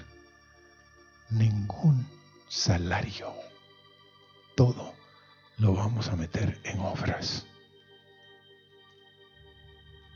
ningún 1.31 2.05
salario, 2.49 3.33
todo 4.57 4.95
lo 5.59 5.75
vamos 5.75 6.09
a 6.09 6.17
meter 6.17 6.59
en 6.65 6.81
obras. 6.81 7.47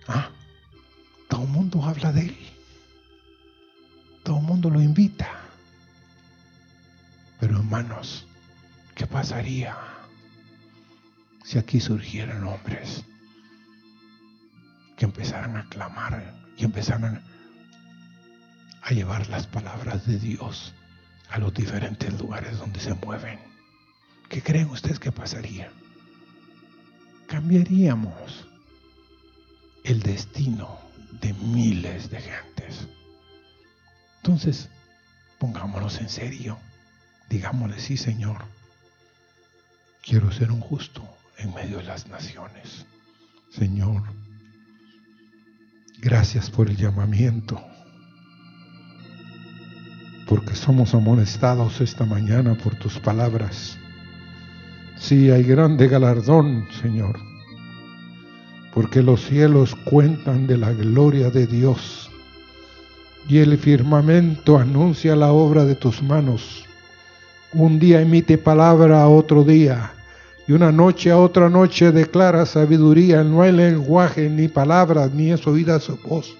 Ah, 0.09 0.30
todo 1.28 1.43
el 1.43 1.49
mundo 1.49 1.84
habla 1.84 2.11
de 2.12 2.22
él, 2.22 2.38
todo 4.24 4.38
el 4.38 4.43
mundo 4.43 4.68
lo 4.68 4.80
invita. 4.80 5.30
Pero 7.38 7.59
hermanos, 7.59 8.26
¿qué 8.95 9.07
pasaría 9.07 9.76
si 11.45 11.59
aquí 11.59 11.80
surgieran 11.80 12.45
hombres 12.45 13.05
que 14.97 15.05
empezaran 15.05 15.57
a 15.57 15.68
clamar 15.68 16.34
y 16.57 16.64
empezaran 16.64 17.22
a 18.82 18.90
llevar 18.90 19.28
las 19.28 19.47
palabras 19.47 20.07
de 20.07 20.18
Dios 20.18 20.74
a 21.32 21.38
los 21.38 21.55
diferentes 21.55 22.18
lugares 22.20 22.59
donde 22.59 22.78
se 22.80 22.95
mueven. 22.95 23.38
¿Qué 24.28 24.43
creen 24.43 24.68
ustedes 24.70 24.99
que 24.99 25.12
pasaría? 25.12 25.70
Cambiaríamos 27.26 28.47
el 29.84 30.03
destino 30.03 30.78
de 31.20 31.32
miles 31.32 32.11
de 32.11 32.20
gentes. 32.20 32.88
Entonces, 34.18 34.68
pongámonos 35.38 36.01
en 36.01 36.09
serio. 36.09 36.59
Digámosle, 37.30 37.80
sí, 37.80 37.97
Señor, 37.97 38.45
quiero 40.03 40.31
ser 40.33 40.51
un 40.51 40.61
justo 40.61 41.03
en 41.39 41.55
medio 41.55 41.79
de 41.79 41.85
las 41.85 42.07
naciones. 42.09 42.87
Señor, 43.51 44.03
Gracias 46.03 46.51
por 46.51 46.69
el 46.69 46.77
llamamiento, 46.77 47.61
porque 50.27 50.57
somos 50.57 50.97
amonestados 50.97 51.81
esta 51.81 52.05
mañana 52.05 52.57
por 52.57 52.75
tus 52.75 52.99
palabras. 52.99 53.79
Sí, 54.97 55.31
hay 55.31 55.45
grande 55.45 55.87
galardón, 55.87 56.67
Señor, 56.83 57.21
porque 58.75 59.01
los 59.01 59.25
cielos 59.25 59.77
cuentan 59.77 60.49
de 60.49 60.59
la 60.59 60.73
gloria 60.73 61.31
de 61.31 61.47
Dios 61.47 62.11
y 63.29 63.39
el 63.39 63.57
firmamento 63.57 64.59
anuncia 64.59 65.15
la 65.15 65.31
obra 65.31 65.65
de 65.65 65.77
tus 65.77 66.03
manos. 66.03 66.65
Un 67.55 67.79
día 67.79 68.01
emite 68.01 68.39
palabra 68.39 69.03
a 69.03 69.09
otro 69.09 69.45
día 69.45 69.93
y 70.49 70.53
una 70.53 70.73
noche 70.73 71.11
a 71.11 71.19
otra 71.19 71.51
noche 71.51 71.93
declara 71.93 72.47
sabiduría. 72.47 73.23
No 73.23 73.43
hay 73.43 73.53
lenguaje, 73.53 74.31
ni 74.31 74.49
palabras, 74.49 75.13
ni 75.13 75.31
es 75.31 75.47
oída 75.47 75.79
su 75.79 75.99
voz. 75.99 76.35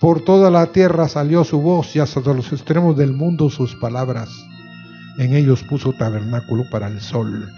Por 0.00 0.22
toda 0.22 0.50
la 0.50 0.66
tierra 0.66 1.08
salió 1.08 1.44
su 1.44 1.62
voz 1.62 1.96
y 1.96 2.00
hasta 2.00 2.20
los 2.20 2.52
extremos 2.52 2.94
del 2.94 3.14
mundo 3.14 3.48
sus 3.48 3.74
palabras. 3.74 4.28
En 5.16 5.34
ellos 5.34 5.62
puso 5.62 5.94
tabernáculo 5.94 6.68
para 6.70 6.88
el 6.88 7.00
sol. 7.00 7.50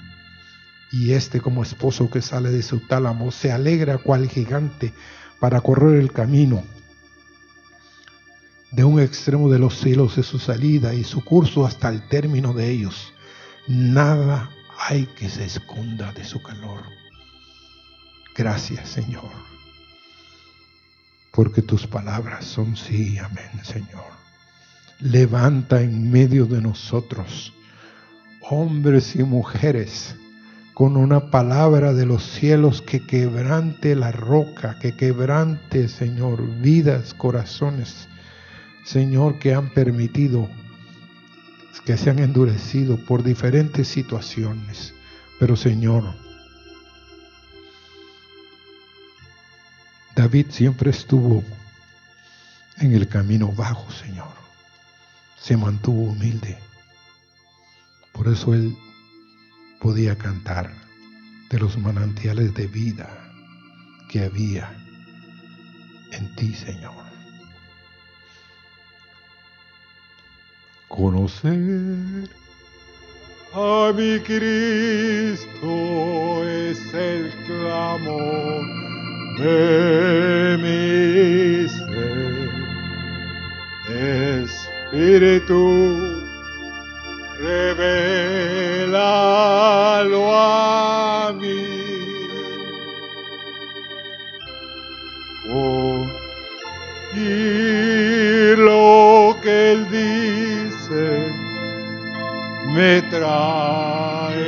Y 0.92 1.10
este 1.10 1.40
como 1.40 1.64
esposo 1.64 2.08
que 2.08 2.22
sale 2.22 2.50
de 2.50 2.62
su 2.62 2.78
tálamo 2.86 3.32
se 3.32 3.50
alegra 3.50 3.98
cual 3.98 4.28
gigante 4.28 4.92
para 5.40 5.60
correr 5.60 5.98
el 5.98 6.12
camino. 6.12 6.62
De 8.76 8.84
un 8.84 9.00
extremo 9.00 9.48
de 9.48 9.58
los 9.58 9.80
cielos 9.80 10.18
es 10.18 10.26
su 10.26 10.38
salida 10.38 10.92
y 10.92 11.02
su 11.02 11.24
curso 11.24 11.64
hasta 11.64 11.88
el 11.88 12.06
término 12.08 12.52
de 12.52 12.68
ellos. 12.70 13.14
Nada 13.66 14.50
hay 14.78 15.06
que 15.06 15.30
se 15.30 15.46
esconda 15.46 16.12
de 16.12 16.26
su 16.26 16.42
calor. 16.42 16.82
Gracias, 18.36 18.90
Señor, 18.90 19.30
porque 21.30 21.62
tus 21.62 21.86
palabras 21.86 22.44
son 22.44 22.76
sí, 22.76 23.16
amén, 23.16 23.48
Señor. 23.62 24.12
Levanta 25.00 25.80
en 25.80 26.10
medio 26.10 26.44
de 26.44 26.60
nosotros 26.60 27.54
hombres 28.42 29.16
y 29.16 29.22
mujeres 29.22 30.16
con 30.74 30.98
una 30.98 31.30
palabra 31.30 31.94
de 31.94 32.04
los 32.04 32.22
cielos 32.22 32.82
que 32.82 33.06
quebrante 33.06 33.96
la 33.96 34.12
roca, 34.12 34.78
que 34.78 34.94
quebrante, 34.94 35.88
Señor, 35.88 36.46
vidas, 36.60 37.14
corazones, 37.14 38.06
Señor, 38.86 39.40
que 39.40 39.52
han 39.52 39.68
permitido 39.70 40.48
que 41.84 41.96
se 41.96 42.10
han 42.10 42.20
endurecido 42.20 42.96
por 42.96 43.22
diferentes 43.22 43.88
situaciones. 43.88 44.94
Pero 45.38 45.56
Señor, 45.56 46.14
David 50.14 50.46
siempre 50.50 50.90
estuvo 50.90 51.44
en 52.78 52.94
el 52.94 53.08
camino 53.08 53.52
bajo, 53.52 53.90
Señor. 53.92 54.32
Se 55.40 55.56
mantuvo 55.56 56.10
humilde. 56.10 56.56
Por 58.12 58.28
eso 58.28 58.54
él 58.54 58.76
podía 59.80 60.16
cantar 60.16 60.72
de 61.50 61.58
los 61.58 61.76
manantiales 61.76 62.54
de 62.54 62.66
vida 62.66 63.08
que 64.08 64.24
había 64.24 64.72
en 66.12 66.34
ti, 66.34 66.54
Señor. 66.54 67.05
Conocer 70.88 72.28
a 73.52 73.92
mi 73.94 74.20
Cristo 74.20 75.68
es 76.44 76.78
el 76.94 77.32
clamor 77.46 78.62
de 79.38 80.56
mi 80.62 81.68
ser. 81.68 82.50
Espíritu, 84.92 85.64
revelalo 87.40 89.02
a 90.32 91.05
me 102.76 103.00
trae 103.10 104.44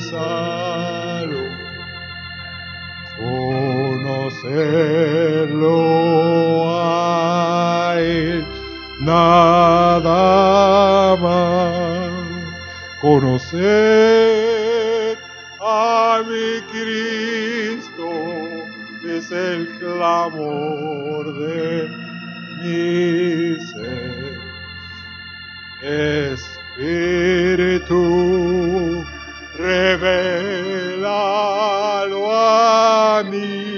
salud. 0.00 1.50
Conocerlo 3.16 4.28
a 6.78 7.96
él, 7.98 8.44
nada 9.00 10.06
más. 11.16 12.10
Conocer 13.00 13.68
a 15.58 16.22
mi 16.28 16.60
Cristo 16.70 18.10
es 19.08 19.30
el 19.32 19.68
clamor 19.78 21.24
de 21.38 21.88
mi 22.60 23.56
ser. 23.72 24.38
Spiritu, 26.78 28.06
revela 29.58 31.10
lo 32.06 32.30
a 32.30 33.24
mi. 33.24 33.77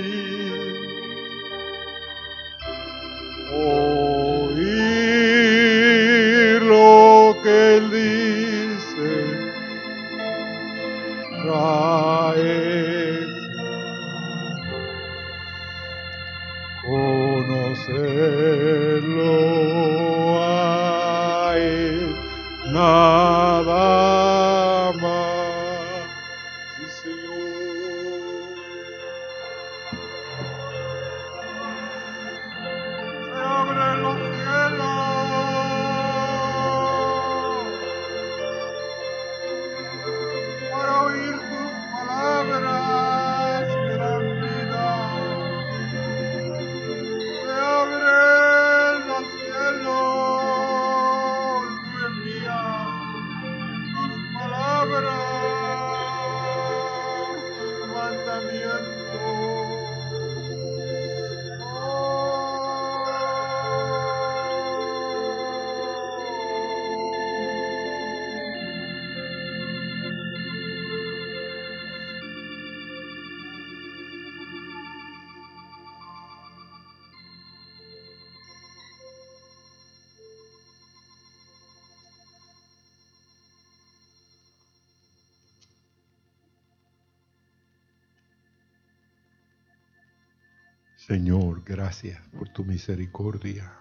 Señor, 91.11 91.64
gracias 91.66 92.20
por 92.28 92.48
tu 92.50 92.64
misericordia. 92.64 93.72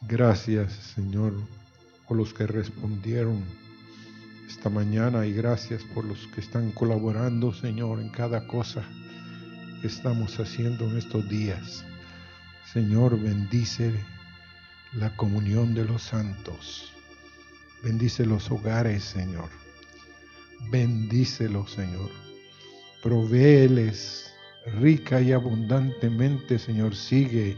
Gracias, 0.00 0.72
Señor, 0.72 1.32
por 2.08 2.16
los 2.16 2.34
que 2.34 2.44
respondieron 2.48 3.40
esta 4.48 4.68
mañana 4.68 5.24
y 5.26 5.32
gracias 5.32 5.84
por 5.94 6.06
los 6.06 6.26
que 6.34 6.40
están 6.40 6.72
colaborando, 6.72 7.54
Señor, 7.54 8.00
en 8.00 8.08
cada 8.08 8.48
cosa 8.48 8.82
que 9.80 9.86
estamos 9.86 10.40
haciendo 10.40 10.90
en 10.90 10.98
estos 10.98 11.28
días. 11.28 11.84
Señor, 12.72 13.16
bendice 13.16 13.94
la 14.94 15.14
comunión 15.14 15.72
de 15.72 15.84
los 15.84 16.02
santos. 16.02 16.92
Bendice 17.80 18.26
los 18.26 18.50
hogares, 18.50 19.04
Señor. 19.04 19.50
Bendícelos, 20.68 21.70
Señor. 21.70 22.10
Provéeles 23.04 24.33
rica 24.66 25.20
y 25.20 25.32
abundantemente, 25.32 26.58
Señor. 26.58 26.94
Sigue 26.94 27.56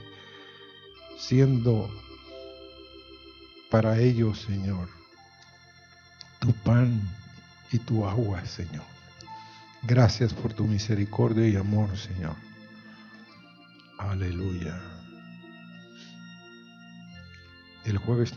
siendo 1.18 1.90
para 3.70 3.98
ellos, 3.98 4.40
Señor, 4.42 4.88
tu 6.40 6.52
pan 6.52 7.00
y 7.72 7.78
tu 7.78 8.06
agua, 8.06 8.44
Señor. 8.46 8.84
Gracias 9.82 10.32
por 10.34 10.52
tu 10.52 10.64
misericordia 10.64 11.48
y 11.48 11.56
amor, 11.56 11.96
Señor. 11.96 12.34
Aleluya. 13.98 14.80
El 17.84 17.98
jueves 17.98 18.32